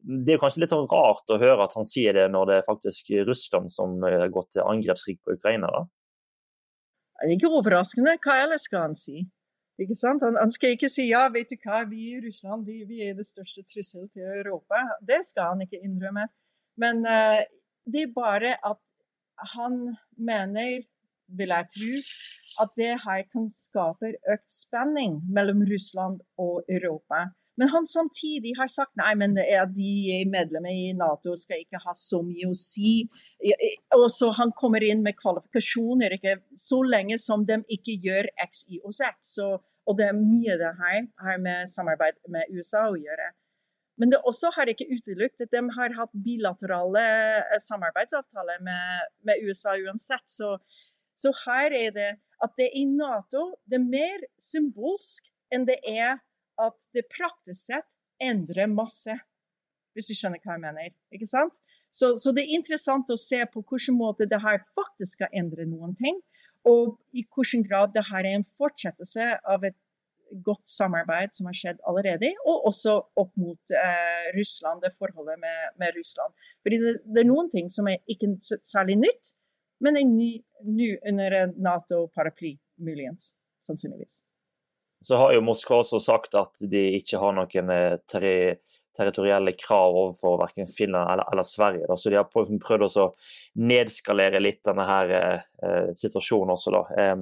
Det 0.02 0.34
er 0.34 0.42
kanskje 0.42 0.64
litt 0.64 0.74
sånn 0.74 0.90
rart 0.90 1.30
å 1.30 1.38
høre 1.38 1.62
at 1.62 1.78
han 1.78 1.86
sier 1.86 2.18
det 2.18 2.26
når 2.34 2.50
det 2.50 2.58
er 2.58 2.66
faktisk 2.66 3.14
Russland 3.28 3.70
som 3.70 3.94
har 4.02 4.26
gått 4.34 4.56
til 4.56 4.66
angrepskrig 4.66 5.20
på 5.22 5.38
Ukraina? 5.38 5.70
da? 5.70 5.86
Ikke 7.28 7.50
overraskende. 7.52 8.16
Hva 8.24 8.38
ellers 8.44 8.64
skal 8.68 8.88
han 8.88 8.96
si? 8.96 9.24
Ikke 9.80 9.96
sant? 9.96 10.24
Han, 10.24 10.36
han, 10.40 10.52
skal 10.52 10.74
ikke 10.76 10.90
si 10.92 11.08
ja, 11.08 11.26
vet 11.32 11.52
du 11.52 11.56
hva, 11.64 11.82
vi 11.88 12.10
i 12.14 12.20
Russland 12.20 12.66
vi, 12.68 12.82
vi 12.88 13.00
er 13.06 13.16
det 13.16 13.26
største 13.28 13.64
trussel 13.68 14.08
til 14.12 14.24
Europa. 14.42 14.82
Det 15.04 15.22
skal 15.28 15.54
han 15.54 15.64
ikke 15.64 15.80
innrømme. 15.80 16.26
Men 16.80 17.04
uh, 17.08 17.40
det 17.88 18.06
er 18.06 18.14
bare 18.16 18.54
at 18.66 18.80
han 19.56 19.78
mener, 20.20 20.84
vil 21.38 21.54
jeg 21.54 21.68
tro, 21.74 21.92
at 22.60 22.72
det 22.76 22.90
her 23.04 23.22
kan 23.32 23.46
skape 23.52 24.12
økt 24.34 24.52
spenning 24.52 25.20
mellom 25.32 25.62
Russland 25.70 26.20
og 26.36 26.64
Europa. 26.68 27.30
Men 27.60 27.68
han 27.68 27.84
samtidig 27.86 28.54
har 28.56 28.70
sagt 28.72 28.96
nei, 28.96 29.10
men 29.20 29.34
de 29.36 30.20
medlemmer 30.32 30.72
i 30.72 30.94
Nato 30.96 31.34
skal 31.36 31.60
ikke 31.60 31.82
ha 31.82 31.92
så 31.96 32.22
mye 32.24 32.48
å 32.48 32.56
si. 32.56 33.02
Og 33.98 34.06
så 34.14 34.30
Han 34.38 34.54
kommer 34.56 34.84
inn 34.86 35.02
med 35.04 35.18
kvalifikasjoner 35.18 36.16
ikke? 36.16 36.38
så 36.56 36.80
lenge 36.86 37.18
som 37.20 37.44
de 37.44 37.58
ikke 37.68 37.98
gjør 38.06 38.30
X, 38.46 38.64
Y 38.72 38.80
og 38.80 38.96
Z. 38.96 39.12
Så, 39.20 39.50
og 39.60 39.98
det 39.98 40.08
er 40.08 40.16
mye 40.16 40.56
det 40.56 40.72
her 40.80 41.04
har 41.26 41.44
med 41.44 41.68
samarbeid 41.68 42.16
med 42.32 42.48
USA 42.56 42.86
å 42.88 42.96
gjøre. 42.96 43.28
Men 44.00 44.14
det 44.14 44.22
også 44.24 44.54
har 44.56 44.70
ikke 44.72 44.88
utelukket. 44.88 45.44
at 45.44 45.52
De 45.52 45.60
har 45.76 45.96
hatt 45.98 46.16
bilaterale 46.24 47.04
eh, 47.42 47.60
samarbeidsavtaler 47.60 48.64
med, 48.64 49.12
med 49.28 49.44
USA 49.44 49.76
uansett. 49.76 50.24
Så, 50.24 50.54
så, 51.12 51.34
her 51.44 51.76
er 51.76 51.92
det 51.92 52.10
at 52.40 52.56
det 52.56 52.70
i 52.72 52.86
Nato 52.88 53.50
det 53.68 53.82
er 53.82 53.90
mer 53.92 54.24
symbolsk 54.40 55.28
enn 55.52 55.68
det 55.68 55.76
er 55.84 56.16
at 56.66 56.88
det 56.96 57.08
praktisk 57.12 57.70
sett 57.70 57.96
endrer 58.20 58.70
masse. 58.70 59.16
Hvis 59.96 60.10
du 60.10 60.14
skjønner 60.14 60.38
hva 60.44 60.54
jeg 60.54 60.62
mener. 60.62 60.92
ikke 61.10 61.26
sant? 61.26 61.58
Så, 61.90 62.14
så, 62.20 62.30
det 62.30 62.44
er 62.44 62.58
interessant 62.60 63.10
å 63.10 63.18
se 63.18 63.40
på 63.50 63.64
hvilken 63.66 63.96
måte 63.98 64.28
det 64.30 64.38
her 64.44 64.60
faktisk 64.78 65.18
skal 65.18 65.32
endre 65.34 65.66
noen 65.66 65.96
ting. 65.98 66.20
Og 66.68 66.94
i 67.16 67.24
hvilken 67.24 67.64
grad 67.66 67.96
det 67.96 68.06
her 68.10 68.26
er 68.26 68.38
en 68.38 68.46
fortsettelse 68.46 69.32
av 69.48 69.66
et 69.66 69.76
godt 70.46 70.68
samarbeid 70.70 71.34
som 71.34 71.48
har 71.50 71.56
skjedd 71.58 71.80
allerede, 71.90 72.30
og 72.46 72.68
også 72.70 72.94
opp 73.18 73.32
mot 73.40 73.74
eh, 73.74 74.30
Russland, 74.36 74.84
det 74.84 74.92
forholdet 74.94 75.40
med, 75.42 75.74
med 75.82 75.98
Russland. 75.98 76.36
Fordi 76.62 76.78
det, 76.84 76.94
det, 77.08 77.24
er 77.24 77.30
noen 77.32 77.50
ting 77.50 77.70
som 77.72 77.90
er 77.90 77.98
ikke 78.06 78.36
særlig 78.38 79.00
nytt, 79.02 79.34
men 79.82 79.98
er 79.98 80.06
ny, 80.06 80.32
ny 80.70 80.92
under 81.10 81.40
Nato-paraply, 81.58 82.54
muligens. 82.78 83.32
Sannsynligvis 83.66 84.22
så 85.04 85.16
har 85.16 85.34
jo 85.34 85.44
Moskva 85.44 85.80
også 85.80 86.00
sagt 86.02 86.36
at 86.38 86.60
de 86.70 86.82
ikke 86.98 87.20
har 87.20 87.36
noen 87.36 87.72
eh, 87.74 87.96
terri 88.10 88.34
territorielle 88.96 89.52
krav 89.54 89.94
overfor 89.94 90.34
verken 90.40 90.66
Finland 90.68 91.12
eller, 91.12 91.28
eller 91.32 91.46
Sverige. 91.46 91.86
Da. 91.88 91.96
Så 91.96 92.10
de 92.10 92.18
har 92.18 92.26
prøvd 92.26 92.98
å 92.98 93.04
nedskalere 93.62 94.40
litt 94.42 94.64
denne 94.66 94.86
her 94.88 95.12
eh, 95.14 95.92
situasjonen 95.96 96.56
også, 96.56 96.74
da. 96.74 96.82
Eh, 96.98 97.14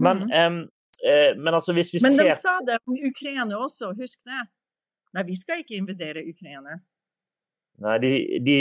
men, 0.00 0.28
mm 0.28 0.36
um, 0.60 0.60
men, 1.00 1.54
altså 1.56 1.72
hvis 1.72 1.94
vi 1.94 1.98
men 2.04 2.12
ser 2.12 2.26
Men 2.26 2.26
de 2.28 2.34
sa 2.36 2.52
det 2.60 2.74
om 2.84 2.96
Ukraina 3.08 3.56
også, 3.56 3.94
husk 3.96 4.18
det. 4.28 4.42
Nei, 5.16 5.22
vi 5.30 5.36
skal 5.38 5.62
ikke 5.62 5.78
invadere 5.78 6.20
Ukraina. 6.28 6.74
Nei, 7.80 7.96
de, 8.02 8.12
de, 8.44 8.56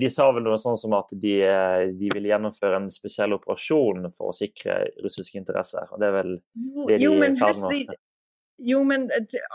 de, 0.00 0.08
sa 0.12 0.30
vel 0.32 0.46
noe 0.46 0.56
sånn 0.60 0.78
som 0.80 0.94
at 0.96 1.10
de, 1.12 1.34
de 1.98 2.08
ville 2.14 2.30
gjennomføre 2.30 2.78
en 2.80 2.88
spesiell 2.92 3.36
operasjon 3.36 4.08
for 4.16 4.32
å 4.32 4.36
sikre 4.36 4.78
russiske 5.04 5.36
interesser. 5.36 5.84
og 5.92 6.00
Det 6.00 6.08
er 6.08 6.14
vel 6.16 6.32
jo, 6.38 6.86
det 6.88 6.96
de 6.96 7.04
jo, 7.04 7.10
men, 7.20 7.36
er 7.36 7.98
jo, 8.70 8.80
men 8.88 9.04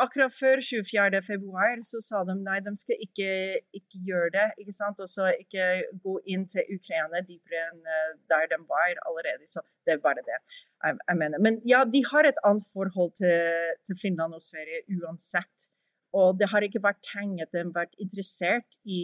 akkurat 0.04 0.36
før 0.36 0.62
24. 0.62 1.24
februar 1.26 1.82
så 1.88 2.04
sa 2.06 2.22
de 2.30 2.36
nei, 2.44 2.60
de 2.62 2.76
skal 2.78 3.02
ikke, 3.02 3.32
ikke 3.74 4.04
gjøre 4.12 4.30
det. 4.38 4.48
ikke 4.62 4.78
sant? 4.78 5.02
Og 5.02 5.10
så 5.10 5.32
ikke 5.34 5.66
gå 6.06 6.20
inn 6.30 6.46
til 6.54 6.70
Ukraina 6.78 7.26
dypere 7.26 7.66
enn 7.72 7.82
eh, 7.98 8.16
der 8.30 8.54
de 8.54 8.62
var 8.70 9.02
allerede. 9.10 9.50
Så 9.50 9.66
det 9.82 9.98
er 9.98 10.06
bare 10.06 10.22
det 10.22 10.38
jeg, 10.38 10.94
jeg 10.94 11.18
mener. 11.26 11.42
Men 11.42 11.58
ja, 11.66 11.82
de 11.90 12.06
har 12.14 12.30
et 12.30 12.46
annet 12.46 12.70
forhold 12.70 13.16
til, 13.18 13.78
til 13.90 13.98
Finland 14.06 14.38
og 14.38 14.46
Sverige 14.46 14.86
uansett. 15.02 15.72
Og 16.18 16.40
det 16.40 16.50
har 16.52 16.66
ikke 16.66 16.84
vært 16.84 17.00
tegn 17.08 17.38
at 17.40 17.52
de 17.54 17.62
har 17.64 17.76
vært 17.76 17.94
interessert 18.04 18.80
i 18.84 19.04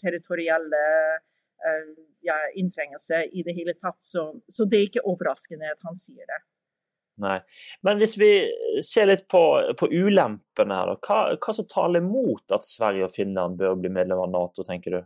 territorielle 0.00 0.84
uh, 1.20 1.90
ja, 2.24 2.36
inntrengelse 2.56 3.26
i 3.32 3.44
det 3.44 3.56
hele 3.58 3.74
tatt. 3.76 3.98
Så, 4.04 4.30
så, 4.48 4.64
det 4.64 4.78
er 4.78 4.88
ikke 4.88 5.04
overraskende 5.08 5.68
at 5.72 5.84
han 5.86 5.98
sier 6.00 6.24
det. 6.28 6.40
Nei. 7.20 7.36
Men 7.84 8.00
hvis 8.00 8.16
vi 8.16 8.32
ser 8.86 9.10
litt 9.10 9.26
på, 9.28 9.42
på 9.76 9.88
ulempene 9.92 10.76
her, 10.78 10.94
hva, 11.04 11.20
hva 11.36 11.54
som 11.56 11.68
taler 11.68 12.04
mot 12.04 12.56
at 12.56 12.64
Sverige 12.64 13.04
og 13.04 13.12
Finland 13.12 13.58
bør 13.60 13.76
bli 13.76 13.92
medlem 13.92 14.22
av 14.24 14.30
Nato, 14.32 14.64
tenker 14.64 14.96
du? 14.96 15.02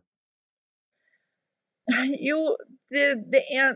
Jo, 2.30 2.54
det, 2.88 3.08
det 3.28 3.42
er 3.52 3.74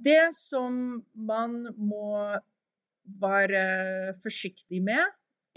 Det 0.00 0.32
som 0.34 1.02
man 1.12 1.60
må 1.76 2.24
være 3.20 4.14
forsiktig 4.24 4.80
med, 4.82 5.04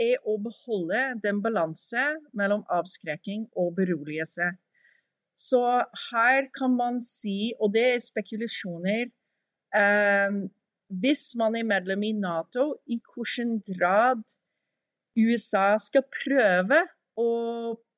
er 0.02 0.18
å 0.26 0.38
beholde 0.42 1.02
den 1.24 1.42
balanse 1.44 2.04
mellom 2.34 2.64
avskrekking 2.72 3.48
og 3.60 3.76
beroligelse. 3.78 4.50
Så 5.38 5.62
her 6.12 6.50
kan 6.54 6.76
man 6.78 7.00
si, 7.02 7.54
og 7.60 7.74
det 7.74 7.86
er 7.96 8.04
spekulasjoner 8.04 9.08
eh, 9.74 10.36
Hvis 11.02 11.32
man 11.40 11.56
er 11.58 11.66
medlem 11.66 12.04
i 12.06 12.12
Nato, 12.14 12.76
i 12.86 13.00
hvilken 13.02 13.58
grad 13.66 14.22
USA 15.18 15.74
skal 15.82 16.06
prøve 16.10 16.84
å 17.18 17.32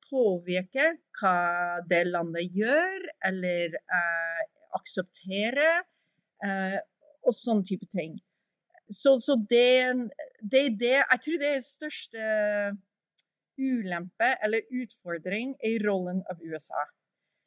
påvirke 0.06 0.94
hva 1.18 1.36
det 1.88 2.04
landet 2.08 2.56
gjør, 2.56 3.08
eller 3.28 3.76
eh, 3.76 4.42
akseptere, 4.76 5.70
eh, 6.44 6.78
og 7.26 7.34
sånne 7.34 7.66
type 7.66 7.88
ting. 7.92 8.16
Så, 8.92 9.16
så 9.18 9.34
det, 9.50 9.92
det, 10.52 10.62
er 10.66 10.76
det 10.80 10.96
Jeg 10.96 11.22
tror 11.24 11.40
det 11.42 11.52
er 11.54 11.64
største 11.64 12.28
ulempe 13.56 14.28
eller 14.44 14.66
utfordring 14.82 15.54
i 15.64 15.76
rollen 15.82 16.22
av 16.30 16.40
USA. 16.44 16.84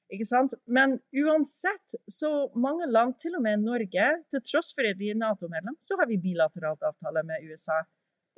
Ikke 0.10 0.26
sant? 0.26 0.56
Men 0.66 0.98
uansett, 1.14 1.94
så 2.10 2.32
mange 2.58 2.88
land, 2.90 3.14
til 3.22 3.38
og 3.38 3.44
med 3.46 3.62
Norge, 3.62 4.08
til 4.34 4.42
tross 4.48 4.72
for 4.74 4.90
at 4.90 4.98
vi 4.98 5.12
er 5.14 5.20
Nato-medlem, 5.20 5.78
så 5.78 6.00
har 6.00 6.10
vi 6.10 6.18
bilateralt 6.24 6.82
avtale 6.88 7.24
med 7.28 7.46
USA. 7.46 7.78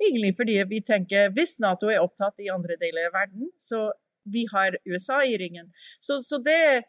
Egentlig 0.02 0.34
fordi 0.36 0.58
vi 0.68 0.82
tenker 0.84 1.32
hvis 1.32 1.56
Nato 1.64 1.88
er 1.88 2.02
opptatt 2.04 2.42
i 2.44 2.50
andre 2.52 2.76
deler 2.80 3.08
av 3.08 3.16
verden, 3.16 3.48
så 3.56 3.86
vi 4.28 4.44
har 4.52 4.76
USA 4.84 5.22
i 5.24 5.38
ringen. 5.40 5.70
Så, 6.00 6.20
så 6.26 6.38
det, 6.44 6.84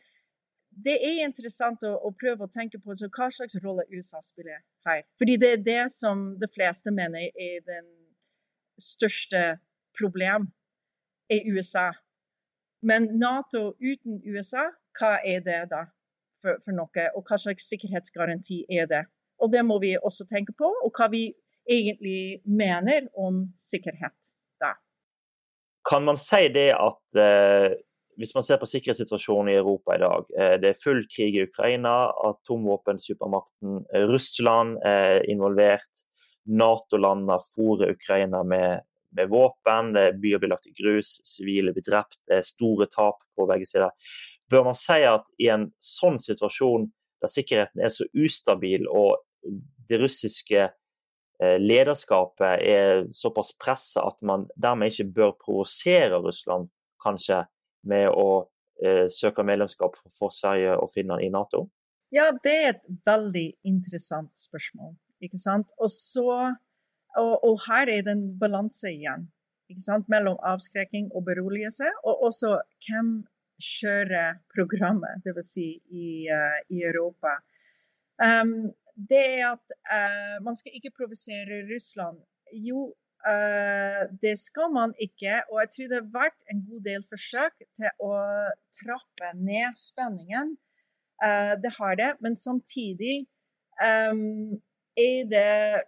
det 0.75 0.95
er 1.05 1.23
interessant 1.25 1.83
å, 1.85 1.93
å, 2.07 2.11
prøve 2.17 2.45
å 2.45 2.51
tenke 2.51 2.79
på 2.81 2.93
hva 2.93 3.29
slags 3.31 3.57
rolle 3.63 3.85
USA 3.91 4.21
spiller 4.23 4.61
her. 4.87 5.03
Fordi 5.21 5.37
det 5.41 5.51
er 5.57 5.65
det 5.65 5.83
som 5.93 6.33
de 6.39 6.49
fleste 6.53 6.93
mener 6.93 7.29
er 7.29 7.61
den 7.67 7.85
største 8.81 9.59
problem 9.97 10.49
i 11.31 11.43
USA. 11.51 11.91
Men 12.83 13.07
Nato 13.19 13.73
uten 13.79 14.19
USA, 14.25 14.69
hva 14.99 15.17
er 15.23 15.43
det 15.45 15.61
da 15.71 15.85
for, 16.43 16.59
for 16.65 16.75
noe? 16.75 17.07
Og 17.15 17.23
hva 17.29 17.39
slags 17.39 17.69
sikkerhetsgaranti 17.71 18.63
er 18.69 18.89
det? 18.89 19.05
Og 19.39 19.53
det 19.53 19.63
må 19.65 19.79
vi 19.83 19.95
også 19.97 20.27
tenke 20.29 20.55
på, 20.57 20.67
og 20.67 20.91
hva 20.97 21.09
vi 21.11 21.29
egentlig 21.69 22.41
mener 22.43 23.07
om 23.15 23.45
sikkerhet 23.59 24.33
da. 24.61 24.73
Kan 25.87 26.03
man 26.07 26.19
si 26.19 26.47
det 26.51 26.71
at 26.75 27.19
uh 27.19 27.71
hvis 28.17 28.33
man 28.35 28.45
ser 28.45 28.59
på 28.61 28.69
sikkerhetssituasjonen 28.69 29.51
i 29.53 29.57
Europa 29.57 29.95
i 29.95 30.01
dag, 30.01 30.31
eh, 30.39 30.55
det 30.61 30.71
er 30.71 30.79
full 30.79 31.03
krig 31.11 31.37
i 31.37 31.45
Ukraina, 31.47 32.11
atomvåpensupermakten 32.29 33.83
eh, 33.93 34.07
Russland 34.11 34.79
er 34.85 35.23
involvert. 35.31 36.03
Nato-landene 36.43 37.39
fòrer 37.41 37.93
Ukraina 37.95 38.43
med, 38.43 38.83
med 39.15 39.31
våpen, 39.31 39.93
byer 40.19 40.41
blir 40.41 40.51
lagt 40.51 40.67
i 40.67 40.75
grus, 40.75 41.15
sivile 41.27 41.71
blir 41.75 41.85
drept, 41.87 42.19
det 42.27 42.41
er 42.41 42.47
store 42.47 42.89
tap 42.91 43.23
på 43.37 43.47
begge 43.49 43.69
sider. 43.69 43.93
Bør 44.51 44.67
man 44.67 44.77
si 44.77 44.99
at 45.07 45.29
i 45.39 45.49
en 45.53 45.69
sånn 45.81 46.19
situasjon, 46.21 46.89
der 47.23 47.31
sikkerheten 47.31 47.79
er 47.79 47.93
så 47.93 48.05
ustabil 48.11 48.83
og 48.91 49.21
det 49.87 49.99
russiske 50.01 50.65
eh, 50.67 51.57
lederskapet 51.59 52.63
er 52.67 53.05
såpass 53.15 53.53
pressa 53.59 54.03
at 54.07 54.19
man 54.25 54.45
dermed 54.59 54.91
ikke 54.91 55.11
bør 55.15 55.35
provosere 55.39 56.19
Russland, 56.23 56.69
kanskje, 57.03 57.43
med 57.89 58.09
å 58.09 58.27
eh, 58.83 59.05
søke 59.11 59.45
medlemskap 59.45 59.97
for, 60.05 60.33
Sverige 60.33 60.75
og 60.79 60.91
Finland 60.93 61.25
i 61.25 61.31
Nato? 61.33 61.67
Ja, 62.13 62.29
det 62.43 62.53
er 62.53 62.69
et 62.75 62.83
veldig 63.07 63.47
interessant 63.65 64.31
spørsmål. 64.37 64.93
ikke 65.23 65.39
sant? 65.41 65.71
Og, 65.79 65.89
så, 65.89 66.53
og, 67.17 67.33
og 67.41 67.63
her 67.67 67.89
er 67.89 68.05
det 68.05 68.13
en 68.13 68.27
balanse 68.39 68.91
igjen 68.91 69.29
ikke 69.71 69.81
sant? 69.81 70.09
mellom 70.11 70.37
avskrekking 70.45 71.09
og 71.15 71.25
beroligelse, 71.25 71.87
og 72.03 72.27
også 72.27 72.57
hvem 72.85 73.23
kjører 73.63 74.39
programmet, 74.53 75.23
dvs. 75.25 75.49
Si 75.55 75.67
i, 75.89 76.27
uh, 76.29 76.59
i 76.73 76.83
Europa. 76.83 77.37
Um, 78.21 78.73
det 78.93 79.21
er 79.39 79.53
at 79.53 79.75
uh, 79.89 80.37
man 80.45 80.57
skal 80.59 80.75
ikke 80.77 80.93
provosere 80.97 81.63
Russland. 81.71 82.19
Jo, 82.53 82.91
det 84.21 84.33
skal 84.35 84.71
man 84.73 84.91
ikke. 84.99 85.37
Og 85.51 85.61
jeg 85.61 85.69
tror 85.73 85.89
det 85.89 85.99
har 85.99 86.09
vært 86.11 86.51
en 86.51 86.63
god 86.67 86.81
del 86.87 87.05
forsøk 87.07 87.55
til 87.77 88.03
å 88.03 88.17
trappe 88.75 89.31
ned 89.39 89.79
spenningen. 89.79 90.55
Uh, 91.23 91.55
det 91.63 91.71
har 91.77 91.95
det. 91.99 92.09
Men 92.19 92.35
samtidig 92.35 93.23
um, 93.79 94.59
er 94.99 95.29
det 95.31 95.83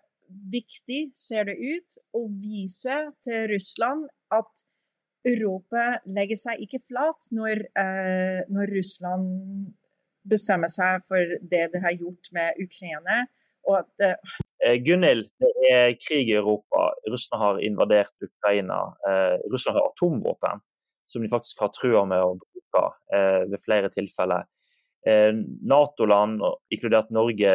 viktig, 0.53 1.01
ser 1.13 1.49
det 1.51 1.57
ut, 1.59 1.97
å 2.15 2.25
vise 2.39 2.95
til 3.23 3.49
Russland 3.51 4.07
at 4.33 4.63
Europa 5.25 5.99
legger 6.05 6.37
seg 6.37 6.61
ikke 6.65 6.83
flat 6.85 7.27
når, 7.33 7.63
når 8.53 8.71
Russland 8.75 9.29
bestemmer 10.29 10.69
seg 10.71 11.05
for 11.09 11.35
det 11.51 11.65
de 11.73 11.81
har 11.81 11.95
gjort 11.97 12.29
med 12.35 12.61
Ukraina. 12.61 13.23
Og 13.65 13.79
at, 13.81 13.89
uh... 14.05 14.75
Gunhild, 14.85 15.27
det 15.41 15.51
er 15.69 15.97
krig 15.99 16.29
i 16.31 16.37
Europa. 16.37 16.87
Russland 17.11 17.43
har 17.43 17.61
invadert 17.65 18.13
Ukraina. 18.23 18.79
Russland 19.51 19.77
har 19.77 19.91
atomvåpen 19.91 20.63
som 21.05 21.21
de 21.21 21.29
faktisk 21.29 21.59
har 21.61 21.69
trua 21.75 22.01
med 22.09 22.23
å 22.23 22.31
bruke 22.39 22.83
ved 23.51 23.61
flere 23.61 23.91
tilfeller. 23.93 24.47
Nato-land, 25.69 26.41
inkludert 26.73 27.11
Norge, 27.13 27.51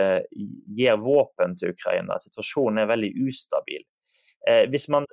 gir 0.76 1.00
våpen 1.02 1.56
til 1.58 1.74
Ukraina. 1.74 2.20
Situasjonen 2.22 2.84
er 2.84 2.92
veldig 2.92 3.10
ustabil. 3.26 3.82
Hvis 4.70 4.86
man 4.92 5.08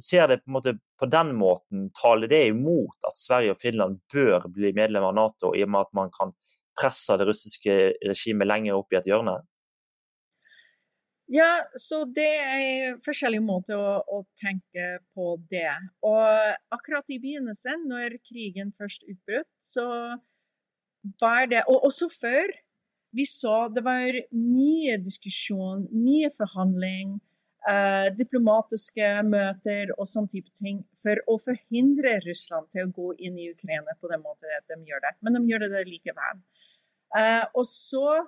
ser 0.00 0.28
det 0.28 0.38
på, 0.44 0.52
måte, 0.54 0.76
på, 0.98 1.08
den 1.10 1.34
måten, 1.36 1.88
taler 1.98 2.30
det 2.30 2.44
imot 2.52 3.08
at 3.08 3.18
Sverige 3.18 3.56
og 3.56 3.60
Finland 3.60 3.98
bør 4.12 4.46
bli 4.52 4.72
medlem 4.76 5.04
av 5.10 5.16
Nato, 5.16 5.52
i 5.56 5.64
og 5.66 5.72
med 5.72 5.88
at 5.88 5.96
man 5.96 6.12
kan 6.14 6.32
presse 6.78 7.16
det 7.20 7.26
russiske 7.28 7.78
regimet 8.08 8.48
lenger 8.48 8.78
opp 8.78 8.94
i 8.94 9.00
et 9.00 9.08
hjørne? 9.10 9.40
Ja, 11.30 11.62
så 11.78 12.02
det 12.04 12.28
er 12.42 12.96
forskjellige 13.06 13.44
måter 13.44 13.78
å, 13.78 14.02
å, 14.02 14.22
tenke 14.40 14.98
på 15.14 15.36
det. 15.52 15.70
Og 16.04 16.74
akkurat 16.74 17.08
i 17.14 17.20
begynnelsen, 17.22 17.86
når 17.88 18.18
krigen 18.26 18.72
først 18.78 19.06
utbrøt, 19.06 19.48
så 19.64 19.86
var 21.22 21.48
det 21.50 21.64
Og 21.70 21.84
også 21.88 22.10
før. 22.12 22.50
Vi 23.12 23.26
så 23.28 23.68
det 23.68 23.84
var 23.84 24.16
mye 24.32 24.96
diskusjon, 25.02 25.86
mye 25.92 26.30
forhandling 26.36 27.18
eh, 27.68 28.08
diplomatiske 28.16 29.08
møter 29.28 29.92
og 29.98 30.08
sånn 30.08 30.28
type 30.30 30.50
ting 30.58 30.82
for 31.02 31.20
å 31.30 31.38
forhindre 31.42 32.18
Russland 32.26 32.70
til 32.72 32.88
å 32.88 32.94
gå 32.94 33.12
inn 33.18 33.38
i 33.38 33.50
Ukraina 33.52 33.96
på 34.00 34.10
den 34.12 34.22
måten 34.24 34.68
de 34.70 34.78
gjør 34.88 35.04
det. 35.04 35.14
Men 35.20 35.38
de 35.38 35.44
gjør 35.50 35.66
det 35.68 35.84
likevel. 35.90 36.40
Eh, 37.18 37.44
og 37.52 37.66
så 37.68 38.22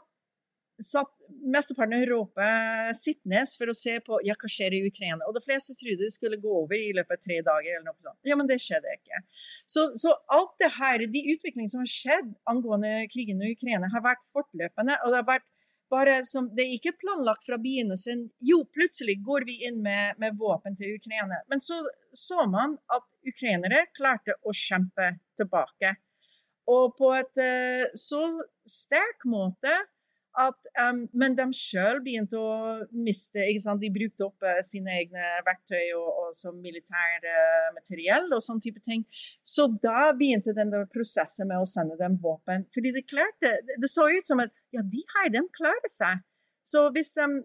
satt 0.83 1.11
mesteparten 1.45 1.95
av 1.97 2.03
Europa 2.03 2.47
sittende 2.99 3.45
for 3.59 3.71
å 3.71 3.77
se 3.77 3.97
på 4.05 4.19
ja, 4.27 4.35
hva 4.39 4.51
skjer 4.51 4.75
i 4.77 4.83
Ukraina. 4.89 5.23
Og 5.29 5.37
de 5.37 5.43
fleste 5.45 5.77
trodde 5.79 6.03
det 6.03 6.15
skulle 6.15 6.41
gå 6.43 6.53
over 6.65 6.77
i 6.79 6.93
løpet 6.97 7.19
av 7.19 7.23
tre 7.23 7.41
dager. 7.47 7.77
eller 7.77 7.87
noe 7.89 8.03
sånt. 8.03 8.19
Ja, 8.27 8.37
Men 8.37 8.51
det 8.51 8.61
skjedde 8.63 8.95
ikke. 8.97 9.23
Så, 9.67 9.91
så 10.01 10.15
alt 10.35 10.55
det 10.63 10.73
her, 10.79 11.07
de 11.07 11.25
utviklingene 11.35 11.73
som 11.73 11.85
har 11.85 11.91
skjedd 11.91 12.33
angående 12.51 13.05
krigen 13.13 13.43
i 13.43 13.55
Ukraina, 13.55 13.91
har 13.93 14.05
vært 14.05 14.25
fortløpende. 14.35 14.99
og 15.05 15.13
det 15.13 15.21
har 15.23 15.29
vært 15.33 15.51
bare 15.93 16.25
som, 16.25 16.49
Det 16.57 16.65
er 16.65 16.77
ikke 16.79 16.97
planlagt 16.99 17.45
fra 17.47 17.59
begynnelsen. 17.61 18.29
Jo, 18.41 18.65
plutselig 18.73 19.21
går 19.23 19.45
vi 19.47 19.61
inn 19.69 19.83
med, 19.85 20.19
med 20.19 20.39
våpen 20.41 20.75
til 20.77 20.97
Ukraina. 20.97 21.43
Men 21.51 21.61
så 21.61 21.83
så 22.15 22.47
man 22.47 22.77
at 22.95 23.07
ukrainere 23.27 23.87
klarte 23.97 24.37
å 24.47 24.55
kjempe 24.55 25.15
tilbake. 25.39 25.97
Og 26.71 26.95
på 26.97 27.11
et 27.17 27.41
uh, 27.43 27.91
så 27.99 28.23
sterk 28.69 29.27
måte 29.29 29.73
at, 30.41 30.57
um, 30.83 31.05
men 31.15 31.37
de 31.39 31.45
sjøl 31.55 32.01
begynte 32.03 32.39
å 32.39 32.83
miste 32.91 33.45
De 33.81 33.91
brukte 33.95 34.27
opp 34.27 34.43
uh, 34.43 34.59
sine 34.67 34.91
egne 34.99 35.23
verktøy 35.47 35.95
og, 35.95 36.09
og 36.25 36.35
som 36.35 36.57
militær 36.63 37.23
uh, 37.23 37.71
materiell 37.77 38.27
og 38.35 38.43
sånn 38.43 38.63
type 38.63 38.83
ting. 38.83 39.05
Så 39.47 39.69
da 39.83 40.11
begynte 40.17 40.57
den 40.57 40.73
prosessen 40.91 41.51
med 41.51 41.63
å 41.63 41.69
sende 41.69 41.99
dem 42.01 42.19
våpen. 42.23 42.67
Fordi 42.75 42.95
det 42.97 43.07
klarte 43.07 43.57
Det 43.79 43.91
så 43.91 44.09
ut 44.11 44.27
som 44.27 44.43
at 44.43 44.51
ja, 44.75 44.83
de 44.83 45.05
her, 45.15 45.31
de 45.31 45.45
klarer 45.55 45.91
seg. 45.93 46.25
Så 46.67 46.89
hvis 46.97 47.15
um, 47.23 47.39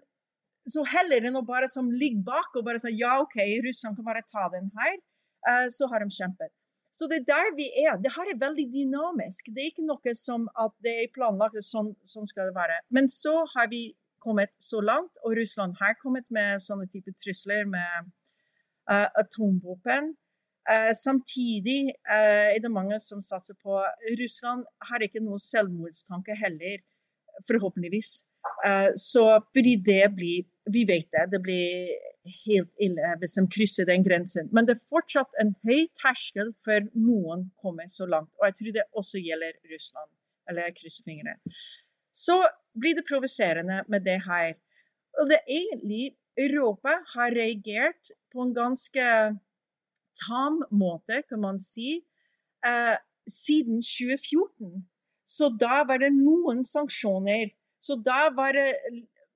så 0.69 0.84
heller 0.89 1.25
enn 1.25 1.38
å 1.38 1.45
bare 1.45 1.69
som 1.69 1.91
ligge 1.91 2.23
bak 2.25 2.56
og 2.58 2.65
bare 2.65 2.82
si 2.82 2.95
ja, 2.97 3.19
OK, 3.21 3.38
Russland 3.65 3.97
kan 3.97 4.08
bare 4.08 4.25
ta 4.28 4.49
den 4.54 4.69
her, 4.78 4.97
uh, 5.45 5.67
så 5.73 5.89
har 5.91 6.02
de 6.02 6.10
kjempet. 6.13 6.54
Så 6.91 7.08
det 7.10 7.21
er 7.21 7.28
der 7.30 7.56
vi 7.58 7.67
er. 7.86 7.97
Det 8.02 8.12
her 8.15 8.32
er 8.32 8.41
veldig 8.41 8.65
dynamisk. 8.73 9.52
Det 9.54 9.62
er 9.62 9.71
ikke 9.71 9.86
noe 9.86 10.13
som 10.17 10.47
at 10.58 10.73
det 10.86 10.95
er 11.04 11.12
planlagt, 11.13 11.60
sånn, 11.65 11.93
sånn 12.04 12.30
skal 12.30 12.49
det 12.49 12.58
være. 12.58 12.80
Men 12.89 13.10
så 13.13 13.43
har 13.54 13.69
vi 13.69 13.91
kommet 14.23 14.52
så 14.60 14.82
langt, 14.84 15.19
og 15.23 15.38
Russland 15.38 15.78
har 15.80 15.97
kommet 16.02 16.25
med 16.34 16.60
sånne 16.63 16.89
type 16.91 17.13
trusler 17.15 17.67
med 17.69 18.10
uh, 18.91 19.08
atomvåpen. 19.21 20.13
Uh, 20.69 20.91
samtidig 20.97 21.93
uh, 22.10 22.49
er 22.56 22.60
det 22.62 22.73
mange 22.73 22.99
som 23.02 23.21
satser 23.23 23.58
på 23.63 23.80
Russland 24.19 24.65
har 24.89 25.06
ikke 25.06 25.23
noe 25.23 25.39
selvmordstanke 25.41 26.36
heller, 26.38 26.82
forhåpentligvis. 27.47 28.25
så 28.99 29.21
fordi 29.56 29.75
det 29.86 30.15
blir 30.15 30.43
Vi 30.71 30.84
vet 30.86 31.08
det. 31.12 31.32
Det 31.32 31.39
blir 31.41 31.88
helt 32.45 32.71
ille 32.81 33.15
hvis 33.21 33.35
de 33.39 33.45
krysser 33.55 33.87
den 33.89 34.05
grensen. 34.05 34.49
Men 34.55 34.67
det 34.67 34.77
er 34.77 34.87
fortsatt 34.91 35.35
en 35.41 35.53
høy 35.67 35.87
terskel 35.97 36.53
før 36.65 36.87
noen 36.93 37.49
kommer 37.61 37.89
så 37.91 38.07
langt. 38.09 38.31
Og 38.39 38.49
jeg 38.49 38.57
tror 38.59 38.77
det 38.77 38.87
også 39.01 39.21
gjelder 39.23 39.57
Russland. 39.73 40.09
Eller 40.49 40.69
jeg 40.69 40.77
krysser 40.79 41.05
fingrene. 41.05 41.37
Så 42.15 42.39
blir 42.79 42.97
det 42.97 43.07
provoserende 43.09 43.83
med 43.87 44.05
det 44.07 44.19
her. 44.25 44.55
Og 45.19 45.29
det 45.29 45.39
er 45.39 45.53
egentlig 45.59 46.15
Europa 46.39 46.95
har 47.13 47.35
reagert 47.35 48.11
på 48.31 48.45
en 48.45 48.55
ganske 48.55 49.05
tam 50.19 50.63
måte, 50.71 51.21
kan 51.29 51.41
man 51.41 51.59
si, 51.59 52.01
eh, 52.65 52.97
siden 53.27 53.81
2014. 53.81 54.87
Så 55.25 55.49
da 55.59 55.83
var 55.85 56.01
det 56.01 56.11
noen 56.15 56.63
sanksjoner. 56.65 57.51
Så 57.79 57.95
da 58.03 58.29
var 58.35 58.53
det 58.57 58.73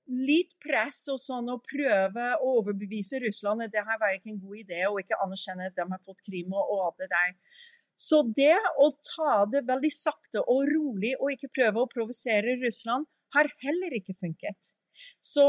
litt 0.08 0.52
press 0.63 1.06
og 1.12 1.20
sånn 1.22 1.50
å 1.54 1.60
prøve 1.63 2.26
å 2.39 2.56
overbevise 2.60 3.22
Russland 3.24 3.63
at 3.66 3.74
det 3.74 3.84
her 3.88 4.00
var 4.02 4.16
ikke 4.16 4.34
en 4.34 4.42
god 4.42 4.60
idé, 4.63 4.82
og 4.89 5.00
ikke 5.02 5.20
anerkjenne 5.24 5.70
at 5.70 5.78
de 5.78 5.86
har 5.89 6.02
fått 6.04 6.24
Krim 6.28 6.54
og, 6.54 6.74
alt 6.88 7.00
det 7.04 7.10
der. 7.13 7.36
Så 8.00 8.24
det 8.36 8.58
å 8.82 8.89
ta 9.06 9.44
det 9.50 9.63
veldig 9.68 9.92
sakte 9.94 10.44
og 10.50 10.66
rolig 10.72 11.13
og 11.20 11.32
ikke 11.36 11.52
prøve 11.56 11.84
å 11.84 11.92
provosere 11.92 12.58
Russland, 12.63 13.08
har 13.34 13.50
heller 13.63 13.96
ikke 13.98 14.16
funket. 14.20 14.74
Så 15.24 15.46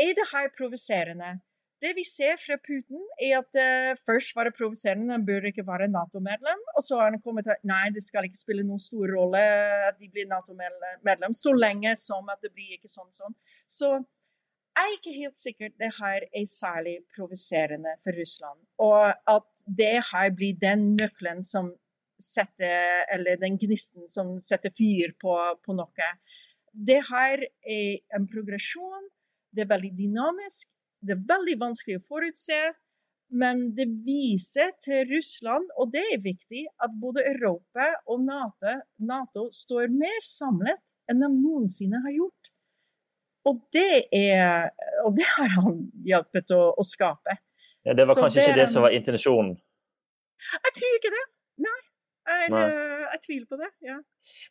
er 0.00 0.16
det 0.16 0.26
her 0.32 0.50
provoserende. 0.56 1.38
Det 1.84 1.90
vi 1.98 2.04
ser 2.08 2.38
fra 2.40 2.56
Putin, 2.64 3.02
er 3.20 3.42
at 3.42 3.58
uh, 3.60 3.98
først 4.08 4.32
var 4.36 4.48
det 4.48 4.54
provoserende, 4.56 5.12
han 5.12 5.26
burde 5.26 5.50
ikke 5.50 5.66
være 5.66 5.90
Nato-medlem. 5.92 6.62
Og 6.78 6.84
så 6.86 6.96
har 7.00 7.10
han 7.10 7.20
kommet 7.20 7.44
til 7.44 7.52
at 7.52 7.66
nei, 7.68 7.90
det 7.92 8.00
skal 8.06 8.24
ikke 8.24 8.40
spille 8.40 8.64
noen 8.64 8.80
stor 8.80 9.12
rolle 9.12 9.42
at 9.90 9.98
de 10.00 10.08
blir 10.08 10.30
Nato-medlem, 10.30 11.36
så 11.36 11.52
lenge 11.52 11.92
som 12.00 12.30
at 12.32 12.40
det 12.44 12.54
blir 12.56 12.78
ikke 12.78 12.88
sånn 12.88 13.12
sånn. 13.12 13.36
Så 13.68 13.90
jeg 14.74 14.88
er 14.88 14.96
ikke 14.96 15.16
helt 15.18 15.38
sikkert 15.38 15.76
det 15.78 15.90
her 16.00 16.24
er 16.24 16.46
særlig 16.50 16.96
provoserende 17.14 17.92
for 18.02 18.16
Russland. 18.18 18.58
Og 18.82 19.34
at 19.36 19.50
det 19.80 19.96
her 20.08 20.32
blir 20.34 20.56
den 20.60 20.94
nøkkelen 20.98 21.44
som 21.46 21.74
setter 22.24 23.02
Eller 23.10 23.36
den 23.36 23.56
gnisten 23.58 24.06
som 24.08 24.36
setter 24.40 24.70
fyr 24.70 25.10
på, 25.20 25.34
på 25.66 25.74
noe. 25.74 26.10
Det 26.72 27.00
her 27.10 27.42
er 27.42 28.16
en 28.16 28.28
progresjon. 28.30 29.10
Det 29.50 29.64
er 29.64 29.72
veldig 29.72 29.90
dynamisk 29.98 30.70
det 31.04 31.16
er 31.16 31.28
veldig 31.28 31.58
vanskelig 31.60 32.00
å 32.00 32.06
forutse. 32.08 32.62
Men 33.34 33.70
det 33.74 33.86
viser 34.06 34.74
til 34.84 35.08
Russland, 35.08 35.70
og 35.80 35.90
det 35.94 36.02
er 36.12 36.20
viktig, 36.22 36.66
at 36.84 36.92
både 37.02 37.24
Europa 37.32 37.88
og 38.12 38.20
NATO, 38.22 38.74
NATO 39.02 39.46
står 39.50 39.88
mer 39.90 40.20
samlet 40.22 40.82
enn 41.10 41.24
de 41.24 41.30
noensinne 41.32 42.02
har 42.04 42.14
gjort. 42.14 42.52
Og 43.48 43.58
det, 43.76 44.06
er, 44.14 44.70
og 45.04 45.16
det 45.18 45.26
har 45.34 45.50
han 45.58 45.82
hjulpet 46.06 46.54
å, 46.56 46.62
å 46.78 46.86
skape. 46.86 47.36
Ja, 47.84 47.96
det 47.96 48.06
var 48.08 48.16
kanskje 48.16 48.40
det, 48.40 48.46
ikke 48.46 48.60
det 48.62 48.70
som 48.72 48.86
var 48.86 48.94
intensjonen? 48.96 49.56
Jeg 50.54 50.76
tror 50.78 50.96
ikke 51.00 51.12
det. 51.12 51.24
Jeg, 52.24 52.50
eh, 52.56 53.04
jeg 53.12 53.20
tviler 53.26 53.46
på 53.48 53.58
det. 53.60 53.70
ja. 53.84 53.98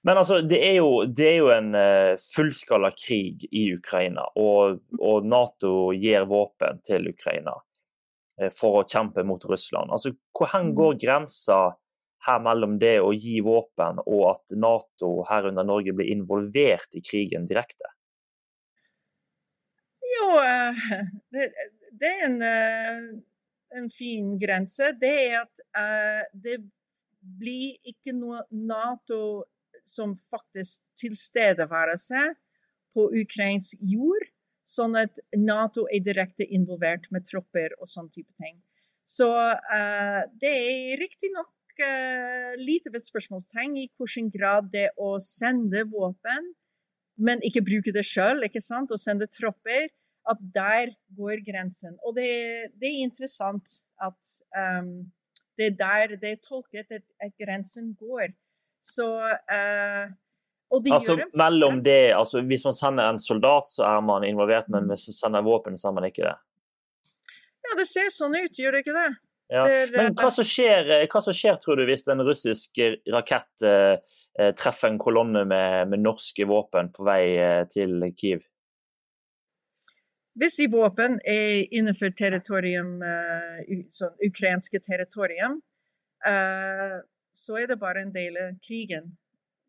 Men 0.06 0.20
altså, 0.22 0.42
det 0.46 0.60
er 0.62 0.76
jo, 0.78 0.90
det 1.10 1.28
er 1.30 1.38
jo 1.40 1.52
en 1.54 1.72
uh, 1.74 2.22
fullskala 2.22 2.92
krig 2.94 3.48
i 3.50 3.66
Ukraina, 3.74 4.28
og, 4.38 4.84
og, 5.00 5.26
Nato 5.26 5.90
gir 5.98 6.28
våpen 6.30 6.84
til 6.86 7.10
Ukraina 7.10 7.56
uh, 7.58 8.52
for 8.54 8.82
å 8.82 8.86
kjempe 8.90 9.26
mot 9.26 9.46
Russland. 9.50 9.94
Altså, 9.96 10.14
Hvor 10.38 10.54
mm. 10.54 10.76
går 10.78 11.00
grensa 11.02 11.64
her 12.28 12.46
mellom 12.46 12.78
det 12.80 13.00
å 13.04 13.10
gi 13.16 13.42
våpen 13.44 14.00
og 14.06 14.22
at 14.30 14.56
Nato, 14.56 15.16
herunder 15.28 15.66
Norge, 15.68 15.96
blir 15.98 16.14
involvert 16.14 16.94
i 16.94 17.02
krigen 17.04 17.50
direkte? 17.50 17.90
Jo, 20.14 20.30
uh, 20.38 20.86
det, 21.34 21.50
det, 21.90 22.14
er 22.14 22.30
en, 22.30 22.40
en 23.74 23.92
fin 23.92 24.38
grense. 24.40 24.94
Det 25.02 25.14
er 25.26 25.42
at 25.42 25.66
det 26.38 26.62
blir 27.24 27.78
ikke 27.88 28.14
noe 28.16 28.44
Nato 28.52 29.44
som 29.88 30.16
faktisk 30.32 30.82
tilstedeværelse 31.00 32.34
på 32.94 33.08
ukrainsk 33.24 33.80
jord, 33.82 34.28
sånn 34.64 34.96
at 35.00 35.20
Nato 35.36 35.88
er 35.92 36.04
direkte 36.06 36.46
involvert 36.46 37.10
med 37.12 37.26
tropper 37.28 37.76
og 37.80 37.90
sånn 37.90 38.10
type 38.14 38.32
ting. 38.40 38.62
Så 39.04 39.28
uh, 39.28 40.22
det 40.40 40.52
er 40.52 41.02
riktignok 41.02 41.50
uh, 41.50 41.84
eh, 41.84 42.54
lite 42.62 42.92
ved 42.94 43.04
spørsmålstegn 43.04 43.76
i 43.82 43.88
hvilken 43.98 44.30
grad 44.32 44.70
det 44.72 44.92
å 44.96 45.18
sende 45.20 45.84
våpen, 45.90 46.54
men 47.20 47.44
ikke 47.46 47.66
bruke 47.66 47.92
det 47.94 48.06
sjøl, 48.08 48.46
og 48.46 49.00
sende 49.02 49.28
tropper, 49.28 49.90
at 50.30 50.40
der 50.56 50.94
går 51.18 51.42
grensen. 51.44 51.98
Og 52.08 52.16
det, 52.16 52.72
det 52.80 52.88
er 52.88 53.04
interessant 53.04 53.82
at 54.02 54.32
um, 54.56 55.12
Det 55.58 55.66
er 55.70 55.76
der 55.78 56.16
det 56.18 56.32
er 56.32 56.42
tolket 56.42 56.92
at, 56.92 57.04
at 57.22 57.34
grensen 57.40 57.94
går. 58.00 58.34
Så 58.84 59.06
uh, 59.16 60.06
altså, 60.92 61.20
mellom 61.34 61.84
det, 61.84 62.14
altså, 62.18 62.42
Hvis 62.42 62.66
man 62.66 62.74
sender 62.74 63.10
en 63.10 63.20
soldat, 63.20 63.68
så 63.68 63.84
er 63.84 64.02
man 64.02 64.24
involvert, 64.24 64.70
men 64.70 64.90
hvis 64.90 65.08
man 65.08 65.20
sender 65.20 65.46
våpen, 65.46 65.78
så 65.78 65.92
er 65.92 66.00
man 66.00 66.10
ikke 66.10 66.26
det? 66.26 66.36
Ja, 67.64 67.78
det 67.80 67.88
ser 67.88 68.10
sånn 68.12 68.36
ut, 68.36 68.60
gjør 68.60 68.76
det 68.76 68.84
ikke 68.84 68.98
det? 68.98 69.12
Ja. 69.54 69.64
Men 69.94 70.16
hva 70.18 70.30
som, 70.34 70.46
skjer, 70.48 70.90
hva 71.12 71.22
som, 71.22 71.36
skjer, 71.36 71.60
tror 71.62 71.78
du, 71.78 71.86
hvis 71.88 72.08
en 72.10 72.24
russisk 72.26 72.80
rakett 73.14 73.66
eh, 73.68 74.00
treffer 74.58 74.90
en 74.90 75.00
kolonne 75.02 75.44
med, 75.46 75.92
med, 75.92 76.02
norske 76.02 76.48
våpen 76.50 76.90
på 76.96 77.06
vei 77.08 77.22
eh, 77.38 77.62
til 77.72 78.02
Kiev? 78.18 78.48
Hvis 80.40 80.58
de 80.58 80.68
våpen 80.74 81.20
er 81.30 81.68
innenfor 81.70 82.14
territorium, 82.18 82.96
uh, 83.06 83.62
sånn 83.94 84.16
ukrainske 84.26 84.82
territorium, 84.82 85.60
uh, 86.26 86.98
så 87.34 87.60
er 87.62 87.70
det 87.70 87.78
bare 87.82 88.02
en 88.02 88.14
del 88.14 88.40
av 88.42 88.56
krigen, 88.66 89.12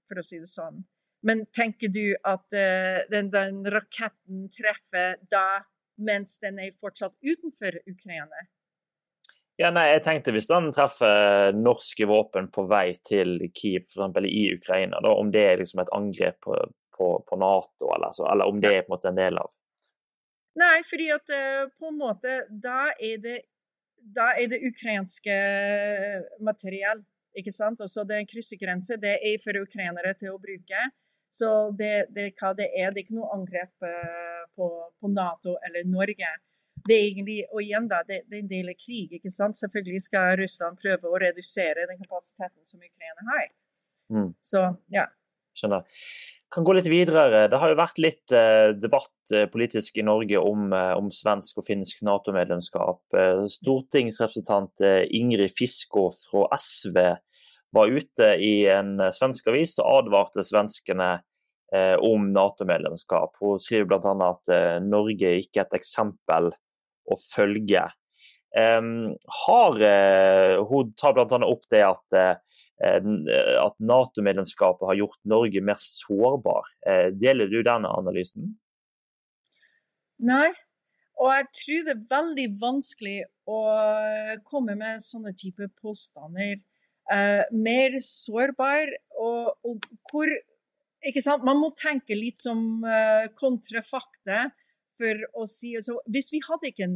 for 0.08 0.20
å 0.20 0.24
si 0.24 0.40
det 0.40 0.48
sånn. 0.48 0.80
Men 1.24 1.44
tenker 1.56 1.92
du 1.92 2.16
at 2.16 2.56
uh, 2.56 3.04
den, 3.12 3.28
den, 3.32 3.60
raketten 3.72 4.48
treffer 4.52 5.20
da 5.32 5.64
mens 6.00 6.38
den 6.40 6.58
er 6.60 6.72
fortsatt 6.80 7.14
utenfor 7.20 7.76
Ukraina? 7.84 8.46
Ja, 9.60 9.68
nei, 9.70 9.84
jeg 9.92 10.02
tenkte 10.02 10.32
Hvis 10.34 10.48
den 10.50 10.72
treffer 10.74 11.54
norske 11.54 12.08
våpen 12.10 12.48
på 12.50 12.64
vei 12.66 12.96
til 13.06 13.36
Kiev, 13.54 13.84
f.eks. 13.86 14.16
i 14.26 14.48
Ukraina, 14.56 14.98
da, 15.04 15.12
om 15.12 15.30
det 15.30 15.44
er 15.50 15.60
liksom 15.60 15.84
et 15.84 15.92
angrep 15.94 16.40
på, 16.42 16.56
på, 16.96 17.10
på 17.28 17.38
Nato, 17.38 17.92
eller, 17.94 18.16
så, 18.16 18.26
eller, 18.32 18.50
om 18.50 18.58
det 18.64 18.72
er 18.80 18.88
på 18.88 18.96
en 18.96 19.12
en 19.12 19.20
del 19.20 19.38
av 19.38 19.52
Nei, 20.58 20.76
fordi 20.86 21.08
at 21.14 21.32
uh, 21.34 21.64
på 21.78 21.90
en 21.90 21.98
måte 21.98 22.44
da 22.48 22.92
er 23.02 23.18
det, 23.22 23.40
da 23.98 24.30
er 24.38 24.52
det 24.52 24.62
ukrainske 24.68 25.34
materiell. 26.44 27.02
Ikke 27.34 27.52
sant? 27.54 27.82
Også 27.82 28.04
det 28.06 28.16
er 28.16 28.22
en 28.22 28.30
kryssegrense. 28.30 28.98
Det 29.02 29.16
er 29.18 29.40
for 29.42 29.58
ukrainere 29.58 30.14
til 30.20 30.34
å 30.34 30.38
bruke. 30.42 30.84
Så 31.34 31.48
det, 31.74 32.06
det, 32.14 32.28
hva 32.38 32.52
det 32.54 32.68
er, 32.70 32.92
det 32.94 33.02
er 33.02 33.06
ikke 33.08 33.18
noe 33.18 33.32
angrep 33.34 33.72
uh, 33.82 34.44
på, 34.54 34.68
på, 35.00 35.10
Nato 35.10 35.56
eller 35.66 35.88
Norge. 35.90 36.30
Det 36.84 36.94
er 36.94 37.08
egentlig, 37.08 37.40
og 37.50 37.62
igjen 37.64 37.88
da, 37.90 38.02
det, 38.06 38.20
det, 38.28 38.38
er 38.38 38.44
en 38.44 38.52
del 38.52 38.70
av 38.70 38.78
krig. 38.78 39.16
ikke 39.18 39.32
sant? 39.34 39.58
Selvfølgelig 39.58 40.04
skal 40.06 40.36
Russland 40.38 40.78
prøve 40.78 41.10
å 41.10 41.18
redusere 41.18 41.88
den 41.90 41.98
kapasiteten 42.04 42.62
som 42.68 42.78
Ukraina 42.78 43.26
har. 43.32 43.50
Mm. 44.14 44.30
Så, 44.44 44.68
ja. 44.94 45.08
Skjønner 45.58 45.82
kan 46.54 46.64
gå 46.64 46.74
litt 46.76 46.88
videre. 46.90 47.48
Det 47.50 47.58
har 47.58 47.72
jo 47.72 47.78
vært 47.78 48.00
litt 48.02 48.32
eh, 48.34 48.70
debatt 48.78 49.32
eh, 49.34 49.46
politisk 49.50 49.98
i 49.98 50.04
Norge 50.06 50.38
om, 50.38 50.68
eh, 50.76 50.92
om 50.96 51.10
svensk 51.12 51.58
og 51.58 51.66
finsk 51.66 52.04
Nato-medlemskap. 52.06 53.02
Stortingsrepresentant 53.50 54.84
Ingrid 55.10 55.52
Fiskå 55.54 56.08
fra 56.14 56.46
SV 56.58 56.98
var 57.74 57.90
ute 57.90 58.28
i 58.38 58.66
en 58.70 58.96
svensk 59.14 59.48
avis 59.50 59.78
og 59.82 60.04
advarte 60.04 60.44
svenskene 60.46 61.16
om 62.06 62.28
Nato-medlemskap. 62.30 63.32
Hun 63.42 63.58
skriver 63.58 63.88
bl.a. 63.90 64.12
at 64.28 64.82
Norge 64.84 65.32
ikke 65.40 65.58
er 65.58 65.64
et 65.64 65.74
eksempel 65.80 66.52
å 67.10 67.16
følge. 67.18 67.82
Hun 68.54 69.16
tar 71.00 71.16
bl.a. 71.16 71.40
opp 71.48 71.66
det 71.74 71.82
at 71.82 72.06
at 72.84 73.76
Nato-medlemskapet 73.80 74.86
har 74.90 74.98
gjort 74.98 75.20
Norge 75.28 75.62
mer 75.64 75.80
sårbar. 75.80 76.68
Eh, 76.86 77.08
deler 77.14 77.50
du 77.50 77.60
denne 77.64 77.90
analysen? 77.90 78.52
Nei, 80.24 80.50
og 81.20 81.30
jeg 81.30 81.46
tror 81.58 81.84
det 81.86 81.94
er 81.94 82.06
veldig 82.10 82.46
vanskelig 82.60 83.18
å 83.50 83.60
komme 84.48 84.76
med 84.78 85.02
sånne 85.04 85.34
type 85.38 85.68
påstander. 85.80 86.58
Uh, 87.04 87.44
mer 87.52 87.98
sårbar 88.00 88.88
og, 89.20 89.50
og, 89.68 89.84
hvor 90.08 90.30
ikke 91.04 91.20
sant? 91.20 91.44
Man 91.44 91.58
må 91.60 91.68
tenke 91.76 92.16
litt 92.16 92.40
som 92.40 92.80
uh, 92.80 93.28
kontrafakte 93.36 94.46
for 94.96 95.26
å 95.36 95.44
si 95.50 95.74
altså, 95.76 95.98
Hvis 96.08 96.30
vi 96.32 96.40
hadde 96.46 96.70
ikke 96.70 96.88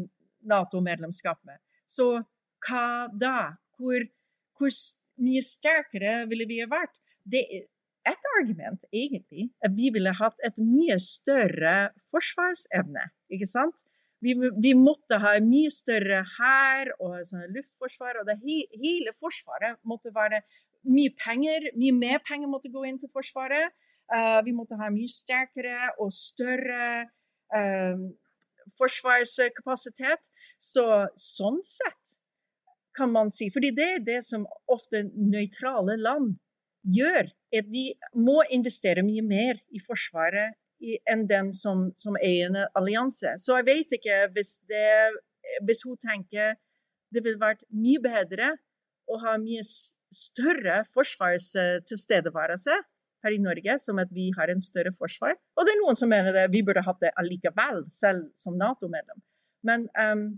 Nato-medlemskap, 0.48 1.42
så 1.84 2.22
hva 2.64 2.86
da? 3.12 3.58
Hvor, 3.76 4.06
hvor 4.56 4.72
mye 5.22 5.42
sterkere 5.44 6.22
ville 6.30 6.46
vi 6.48 6.62
ha 6.62 6.68
vært. 6.70 7.00
Det 7.28 7.44
er 7.44 7.66
et 8.08 8.28
argument, 8.38 8.84
egentlig, 8.94 9.48
at 9.64 9.74
vi 9.76 9.90
ville 9.92 10.12
hatt 10.16 10.38
et 10.46 10.58
mye 10.62 10.96
større 11.02 11.90
forsvarsevne. 12.12 13.08
ikke 13.32 13.48
sant? 13.48 13.84
Vi, 14.24 14.34
vi 14.34 14.72
måtte 14.74 15.20
ha 15.22 15.36
mye 15.44 15.70
større 15.70 16.22
hær 16.36 16.90
og 16.98 17.20
sånn 17.28 17.52
luftforsvar. 17.54 18.20
Og 18.20 18.30
det 18.30 18.38
he, 18.42 18.62
hele 18.74 19.14
Forsvaret 19.14 19.78
måtte 19.86 20.10
være 20.14 20.42
mye 20.90 21.12
penger. 21.18 21.70
Mye 21.78 21.94
mer 21.94 22.22
penger 22.26 22.50
måtte 22.50 22.72
gå 22.72 22.82
inn 22.88 22.98
til 22.98 23.12
Forsvaret. 23.14 23.74
Uh, 24.08 24.40
vi 24.46 24.54
måtte 24.56 24.78
ha 24.80 24.88
mye 24.90 25.10
sterkere 25.12 25.92
og 26.00 26.10
større 26.16 27.04
uh, 27.54 28.08
forsvarskapasitet. 28.78 30.32
Så 30.58 30.86
sånn 31.20 31.60
sett 31.66 32.18
kan 32.98 33.12
man 33.14 33.32
si. 33.34 33.48
Fordi 33.54 33.72
det 33.74 33.88
er 33.94 34.04
det 34.04 34.20
som 34.26 34.46
ofte 34.70 35.04
nøytrale 35.14 35.96
land 36.00 36.34
gjør. 36.98 37.30
at 37.54 37.68
De 37.72 37.92
må 38.14 38.42
investere 38.50 39.06
mye 39.06 39.24
mer 39.24 39.60
i 39.72 39.80
Forsvaret 39.82 40.58
enn 41.10 41.26
den 41.26 41.52
som, 41.56 41.88
som 41.94 42.16
er 42.22 42.46
en 42.46 42.58
allianse. 42.78 43.34
Så 43.40 43.56
jeg 43.58 43.66
vet 43.66 43.94
ikke 43.98 44.20
hvis, 44.34 44.58
det, 44.70 44.86
hvis 45.66 45.82
hun 45.86 45.98
tenker 45.98 46.54
det 47.14 47.24
ville 47.24 47.40
vært 47.40 47.64
mye 47.72 48.00
bedre 48.04 48.52
å 49.08 49.18
ha 49.22 49.38
mye 49.40 49.64
større 49.64 50.82
forsvarstilstedeværelse 50.92 52.74
her 53.24 53.34
i 53.34 53.40
Norge, 53.42 53.78
som 53.82 53.98
at 53.98 54.10
vi 54.14 54.28
har 54.36 54.52
en 54.52 54.60
større 54.62 54.92
forsvar. 54.94 55.34
Og 55.56 55.66
det 55.66 55.74
er 55.74 55.80
noen 55.80 55.98
som 55.98 56.10
mener 56.12 56.36
det 56.36 56.46
vi 56.52 56.62
burde 56.66 56.84
hatt 56.86 57.00
det 57.02 57.14
allikevel, 57.18 57.86
selv 57.90 58.28
som 58.38 58.58
Nato-medlem. 58.60 59.24
Men 59.66 59.88
um, 59.98 60.28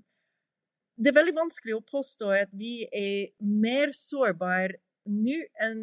det 1.00 1.10
er 1.10 1.16
veldig 1.16 1.36
vanskelig 1.38 1.76
å 1.78 1.84
påstå 1.88 2.30
at 2.36 2.50
vi 2.56 2.84
er 2.86 3.30
mer 3.40 3.94
sårbare 3.96 4.78
nå 5.10 5.36
enn 5.64 5.80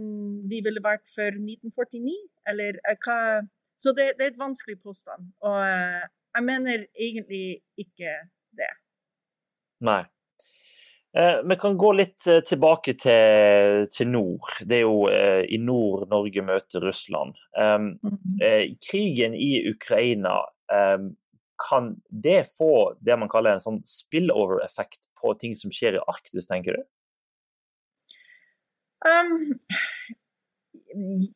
vi 0.48 0.62
ville 0.64 0.84
vært 0.84 1.10
før 1.10 1.40
1949. 1.40 2.14
Eller 2.48 2.78
eh, 2.86 3.00
hva 3.06 3.42
Så 3.78 3.94
det, 3.98 4.12
det 4.18 4.26
er 4.26 4.32
et 4.34 4.40
vanskelig 4.40 4.80
påstand. 4.82 5.32
Og 5.46 5.58
uh, 5.58 6.06
jeg 6.34 6.46
mener 6.46 6.86
egentlig 6.94 7.60
ikke 7.82 8.14
det. 8.58 8.70
Nei. 9.86 10.04
Eh, 11.18 11.38
vi 11.50 11.56
kan 11.56 11.78
gå 11.78 11.92
litt 11.98 12.28
eh, 12.28 12.44
tilbake 12.46 12.94
til, 13.00 13.88
til, 13.94 14.10
nord. 14.12 14.50
Det 14.70 14.80
er 14.80 14.84
jo 14.84 15.08
eh, 15.10 15.46
i 15.50 15.58
nord 15.58 16.08
Norge 16.12 16.44
møter 16.46 16.84
Russland. 16.84 17.38
Mm 17.58 17.96
krigen 18.84 19.34
i 19.34 19.64
Ukraina 19.66 20.36
kan 21.58 21.96
det 22.10 22.44
få 22.58 22.94
det 23.02 23.18
man 23.18 23.30
kaller 23.32 23.58
en 23.58 23.64
sånn 23.64 23.82
spillover-effekt 23.88 25.10
på 25.18 25.34
ting 25.42 25.56
som 25.58 25.74
skjer 25.74 25.98
i 25.98 26.06
Arktis, 26.12 26.48
tenker 26.50 26.78
du? 26.78 26.84
Um, 29.08 29.56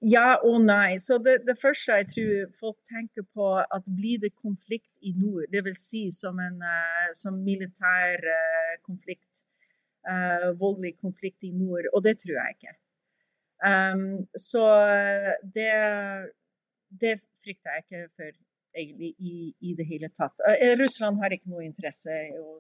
ja 0.02 0.36
og 0.46 0.62
nei. 0.66 0.98
Så 1.02 1.18
det, 1.24 1.42
det, 1.48 1.58
første 1.62 2.00
jeg 2.00 2.10
tror 2.14 2.34
folk 2.60 2.78
tenker 2.88 3.26
på, 3.36 3.54
at 3.62 3.88
blir 3.88 4.22
det 4.22 4.34
konflikt 4.36 4.92
i 5.02 5.14
nord, 5.18 5.48
dvs. 5.54 5.82
Si 5.92 6.04
som 6.16 6.40
en 6.42 6.62
uh, 6.62 7.10
som 7.18 7.42
militær 7.46 8.22
uh, 8.22 8.76
konflikt, 8.86 9.44
uh, 10.10 10.52
voldelig 10.60 10.96
konflikt 11.02 11.44
i 11.48 11.52
nord, 11.56 11.90
og 11.94 12.06
det 12.06 12.20
tror 12.24 12.38
jeg 12.38 12.58
ikke. 12.58 12.78
Um, 13.62 14.24
så 14.34 14.64
det, 15.54 15.74
det 17.02 17.20
frykter 17.44 17.76
jeg 17.76 17.84
ikke 17.86 18.08
for 18.18 18.40
egentlig 18.78 19.14
i, 19.20 19.52
i 19.60 19.76
det 19.78 19.88
hele 19.90 20.10
tatt. 20.16 20.44
Uh, 20.46 20.76
Russland 20.80 21.22
har 21.22 21.34
ikke 21.36 21.52
noe 21.52 21.66
interesse 21.68 22.16
å, 22.40 22.60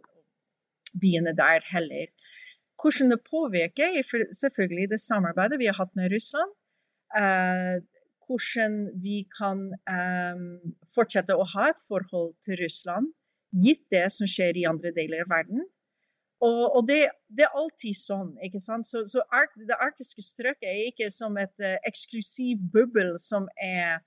begynne 0.91 1.31
der 1.37 1.63
heller. 1.71 2.09
Hvordan 2.81 3.13
det 3.13 3.21
påvirker, 3.23 3.93
er 3.95 4.27
selvfølgelig 4.35 4.89
det 4.91 4.99
samarbeidet 4.99 5.59
vi 5.61 5.69
har 5.69 5.77
hatt 5.77 5.93
med 5.95 6.11
Russland. 6.11 6.51
Uh, 7.15 7.79
hvordan 8.27 8.77
vi 9.03 9.21
kan 9.37 9.65
um, 9.91 10.45
fortsette 10.95 11.35
å 11.35 11.47
ha 11.53 11.69
et 11.71 11.83
forhold 11.87 12.33
til 12.45 12.59
Russland, 12.63 13.11
gitt 13.51 13.83
det 13.91 14.05
som 14.15 14.29
skjer 14.29 14.61
i 14.61 14.67
andre 14.69 14.93
deler 14.95 15.25
av 15.25 15.31
verden. 15.33 15.65
Og, 16.41 16.61
og 16.77 16.85
det, 16.87 17.01
det, 17.29 17.45
er 17.45 17.57
alltid 17.57 17.97
sånn. 17.99 18.31
ikke 18.41 18.61
sant? 18.63 18.87
Så, 18.87 19.03
så 19.11 19.21
art, 19.35 19.51
Det 19.67 19.77
arktiske 19.77 20.23
strøket 20.25 20.69
er 20.71 20.87
ikke 20.89 21.11
som 21.13 21.35
et 21.37 21.53
uh, 21.61 21.75
eksklusiv 21.87 22.63
bubbel 22.73 23.13
som 23.21 23.45
er 23.61 23.99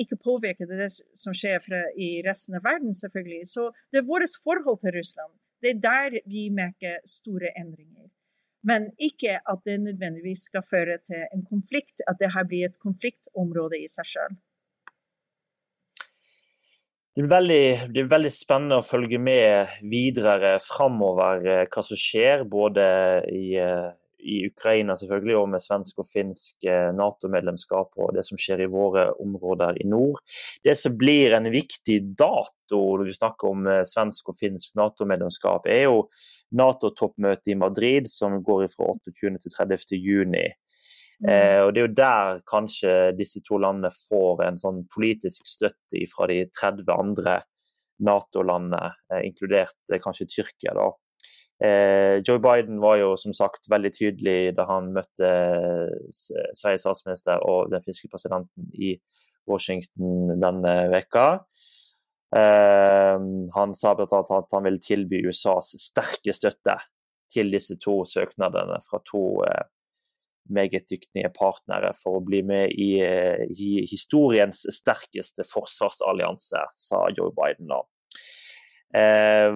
ikke 0.00 0.18
påvirker 0.20 0.68
det 0.68 0.90
som 0.92 1.34
skjer 1.36 1.62
fra, 1.64 1.82
i 1.96 2.20
resten 2.26 2.58
av 2.58 2.64
verden, 2.66 2.92
selvfølgelig. 2.94 3.46
Så 3.48 3.70
det 3.92 4.02
er 4.02 4.08
vårt 4.08 4.36
forhold 4.44 4.80
til 4.82 4.94
Russland. 4.98 5.32
Det 5.62 5.76
er 5.76 5.82
der 5.82 6.18
vi 6.28 6.48
merker 6.50 7.00
store 7.08 7.52
endringer. 7.56 8.10
Men 8.62 8.90
ikke 8.98 9.40
at 9.40 9.64
det 9.66 9.80
nødvendigvis 9.82 10.46
skal 10.50 10.62
føre 10.62 10.98
til 11.02 11.24
en 11.34 11.42
konflikt, 11.48 12.02
at 12.06 12.20
det 12.20 12.30
her 12.34 12.46
blir 12.46 12.68
et 12.68 12.78
konfliktområde 12.82 13.80
i 13.82 13.88
seg 13.90 14.06
sjøl. 14.06 14.36
det 17.12 17.20
blir, 17.20 17.28
veldig, 17.28 17.64
det 17.82 17.92
blir 17.92 18.06
veldig 18.08 18.30
spennende 18.32 18.78
å 18.80 18.84
følge 18.86 19.18
med 19.20 19.72
videre 19.84 20.54
framover 20.64 21.42
hva 21.68 21.82
som 21.84 21.98
skjer, 21.98 22.46
både 22.48 22.84
i 23.28 23.58
i 24.22 24.38
Ukraina 24.46 24.96
selvfølgelig, 24.98 25.36
og 25.38 25.48
med 25.54 25.62
svensk 25.64 26.02
og 26.02 26.08
finsk 26.08 26.66
eh, 26.68 26.90
Nato-medlemskap 26.96 27.98
og 27.98 28.14
det 28.16 28.24
som 28.26 28.40
skjer 28.40 28.64
i 28.64 28.70
våre 28.70 29.08
områder 29.22 29.80
i 29.82 29.86
nord. 29.88 30.22
Det 30.64 30.76
som 30.78 30.96
blir 30.98 31.34
en 31.36 31.50
viktig 31.52 31.98
dato 32.18 32.50
når 32.72 33.08
vi 33.10 33.16
snakker 33.18 33.50
om 33.50 33.68
eh, 33.68 33.84
svensk 33.88 34.32
og 34.32 34.38
finsk 34.38 34.76
Nato-medlemskap, 34.78 35.68
er 35.70 35.86
jo 35.88 36.06
Nato-toppmøtet 36.56 37.54
i 37.54 37.58
Madrid, 37.58 38.10
som 38.12 38.40
går 38.44 38.68
fra 38.72 38.92
28. 38.94 39.38
til 39.42 39.56
30. 39.56 39.96
juni. 39.98 40.48
Mm. 41.22 41.30
Eh, 41.30 41.60
og 41.64 41.74
Det 41.74 41.82
er 41.82 41.86
jo 41.86 41.94
der 41.94 42.42
kanskje 42.50 42.92
disse 43.18 43.42
to 43.46 43.60
landene 43.62 43.92
får 43.94 44.44
en 44.46 44.60
sånn 44.60 44.82
politisk 44.92 45.46
støtte 45.46 46.06
fra 46.10 46.28
de 46.30 46.44
30 46.50 46.92
andre 46.94 47.40
Nato-landene, 48.02 48.92
eh, 49.12 49.22
inkludert 49.28 49.76
eh, 49.92 50.00
kanskje 50.02 50.26
Tyrkia. 50.26 50.74
da. 50.74 50.90
Eh, 51.62 52.18
Joe 52.26 52.40
Biden 52.42 52.80
var 52.82 52.96
jo 52.98 53.12
som 53.20 53.34
sagt 53.36 53.68
veldig 53.70 53.92
tydelig 53.94 54.54
da 54.56 54.66
han 54.66 54.88
møtte 54.96 55.28
Sveriges 56.10 56.82
statsminister 56.82 57.44
og 57.46 57.70
den 57.70 57.84
finske 57.84 58.10
presidenten 58.10 58.66
i 58.74 58.96
Washington 59.46 60.40
denne 60.42 60.72
veka. 60.90 61.26
Eh, 62.34 63.28
han 63.54 63.76
sa 63.78 63.94
bl.a. 63.94 64.08
at 64.10 64.56
han 64.56 64.66
vil 64.66 64.80
tilby 64.82 65.22
USAs 65.28 65.76
sterke 65.84 66.34
støtte 66.34 66.80
til 67.32 67.54
disse 67.54 67.78
to 67.80 68.00
søknadene 68.08 68.80
fra 68.82 68.98
to 69.06 69.22
eh, 69.46 69.70
meget 70.50 70.90
dyktige 70.90 71.30
partnere 71.36 71.92
for 71.94 72.18
å 72.18 72.24
bli 72.26 72.42
med 72.42 72.74
i, 72.74 72.96
i 72.98 73.70
historiens 73.86 74.64
sterkeste 74.74 75.46
forsvarsallianse, 75.46 76.64
sa 76.74 77.04
Joe 77.14 77.30
Biden 77.36 77.70
da. 77.70 77.84
Eh, 78.92 79.54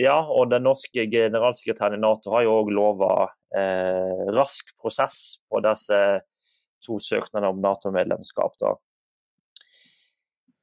ja, 0.00 0.16
og 0.24 0.48
den 0.48 0.64
norske 0.64 1.04
generalsekretæren 1.12 1.98
i 1.98 2.00
Nato 2.00 2.32
har 2.32 2.46
jo 2.46 2.54
òg 2.62 2.72
lova 2.72 3.12
eh, 3.52 4.28
rask 4.32 4.72
prosess 4.80 5.38
på 5.50 5.60
disse 5.66 5.98
to 6.84 6.96
søknadene 7.02 7.50
om 7.52 7.60
Nato-medlemskap. 7.60 8.56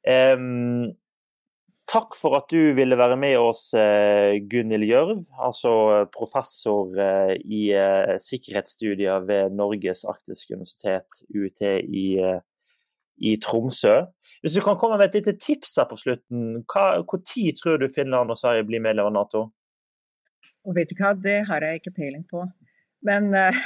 Eh, 0.10 0.42
takk 1.92 2.18
for 2.18 2.40
at 2.40 2.50
du 2.50 2.74
ville 2.78 2.98
være 2.98 3.20
med 3.20 3.38
oss, 3.38 3.68
eh, 3.78 4.42
Gunhild 4.50 4.88
Gjørv, 4.90 5.22
altså 5.38 5.76
professor 6.16 6.98
eh, 6.98 7.36
i 7.46 7.68
eh, 7.78 8.18
sikkerhetsstudier 8.22 9.22
ved 9.30 9.54
Norges 9.54 10.02
arktiske 10.10 10.58
universitet, 10.58 11.22
UiT 11.30 11.62
i, 11.86 12.08
i 13.22 13.38
Tromsø. 13.38 14.00
Hvis 14.46 14.54
du 14.54 14.62
kan 14.62 14.76
komme 14.78 15.00
med 15.02 15.10
et 15.10 15.16
lite 15.18 15.32
tips 15.42 15.72
her 15.80 15.88
på 15.90 15.96
slutten, 15.98 16.42
tid 17.26 17.56
tror 17.58 17.80
du 17.82 17.88
Finland 17.90 18.30
og 18.30 18.38
Sverige 18.38 18.68
blir 18.68 18.84
medlem 18.84 19.08
av 19.10 19.16
Nato? 19.16 19.40
Og 20.62 20.76
vet 20.78 20.92
du 20.92 21.00
hva, 21.00 21.16
Det 21.18 21.40
har 21.50 21.66
jeg 21.66 21.80
ikke 21.80 21.96
peiling 21.96 22.22
på. 22.30 22.44
Men 23.02 23.34
uh, 23.34 23.58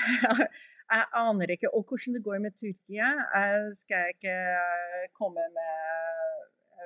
jeg 0.96 1.04
aner 1.20 1.52
ikke. 1.52 1.74
Og 1.76 1.84
hvordan 1.84 2.15
det 2.15 2.24
går 2.24 2.39
med 2.46 2.56
Tyrkia, 2.56 3.12
jeg 3.12 3.76
skal 3.82 4.13
ikke 4.13 4.38
komme 5.20 5.44
med 5.58 5.76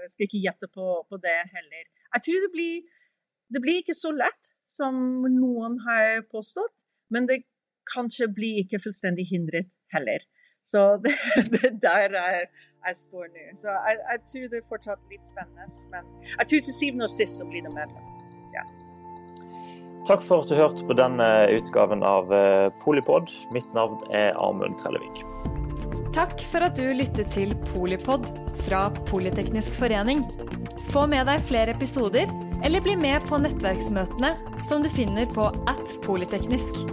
Jeg 0.01 0.09
skal 0.15 0.25
ikke 0.25 0.41
gjette 0.41 0.73
på, 0.73 0.89
på 1.05 1.21
det 1.21 1.37
heller. 1.53 1.85
Jeg 2.15 2.25
tror 2.25 2.43
det 2.47 2.51
blir, 2.57 2.81
det 3.53 3.61
blir 3.61 3.83
ikke 3.83 3.99
så 4.01 4.09
lett 4.09 4.53
som 4.65 4.97
noen 5.37 5.77
har 5.85 6.25
påstått. 6.33 6.73
Men 7.13 7.29
det 7.29 7.43
kanskje 7.93 8.33
blir 8.33 8.63
ikke 8.65 8.81
fullstendig 8.81 9.29
hindret 9.29 9.69
heller. 9.93 10.25
Så 10.63 10.85
det, 11.03 11.15
det 11.51 11.73
der 11.83 12.15
er 12.19 12.45
jeg 12.83 12.95
står 12.99 13.29
nå. 13.31 13.43
Så 13.59 13.71
jeg, 13.71 13.99
jeg, 14.11 14.21
tror 14.29 14.47
det 14.51 14.59
er 14.59 14.69
fortsatt 14.69 15.11
litt 15.11 15.29
spennende. 15.29 15.67
Men 15.91 16.09
jeg 16.37 16.49
tror 16.49 16.65
til 16.67 16.75
syvende 16.75 17.07
og 17.07 17.13
sist 17.13 17.39
så 17.39 17.47
blir 17.47 17.65
det 17.65 17.73
medlem. 17.75 18.09
Ja. 18.55 18.65
Takk 20.07 20.23
for 20.25 20.43
at 20.43 20.51
du 20.51 20.57
hørte 20.59 20.83
på 20.87 20.97
denne 20.99 21.27
utgaven 21.55 22.03
av 22.03 22.31
eh, 22.35 22.69
Polipod. 22.83 23.31
Mitt 23.55 23.69
navn 23.75 24.01
er 24.11 24.35
Amund 24.35 24.75
Trellevik. 24.81 25.23
Takk 26.13 26.43
for 26.51 26.67
at 26.67 26.75
du 26.77 26.91
lyttet 26.93 27.31
til 27.33 27.55
Polipod 27.71 28.27
fra 28.67 28.85
Politeknisk 29.09 29.79
forening. 29.79 30.27
Få 30.91 31.07
med 31.09 31.25
deg 31.31 31.41
flere 31.47 31.73
episoder, 31.73 32.29
eller 32.63 32.83
bli 32.83 32.93
med 32.99 33.23
på 33.29 33.39
nettverksmøtene 33.41 34.35
som 34.67 34.83
du 34.83 34.91
finner 34.93 35.25
på 35.33 35.47
at 35.71 35.97
polyteknisk. 36.05 36.83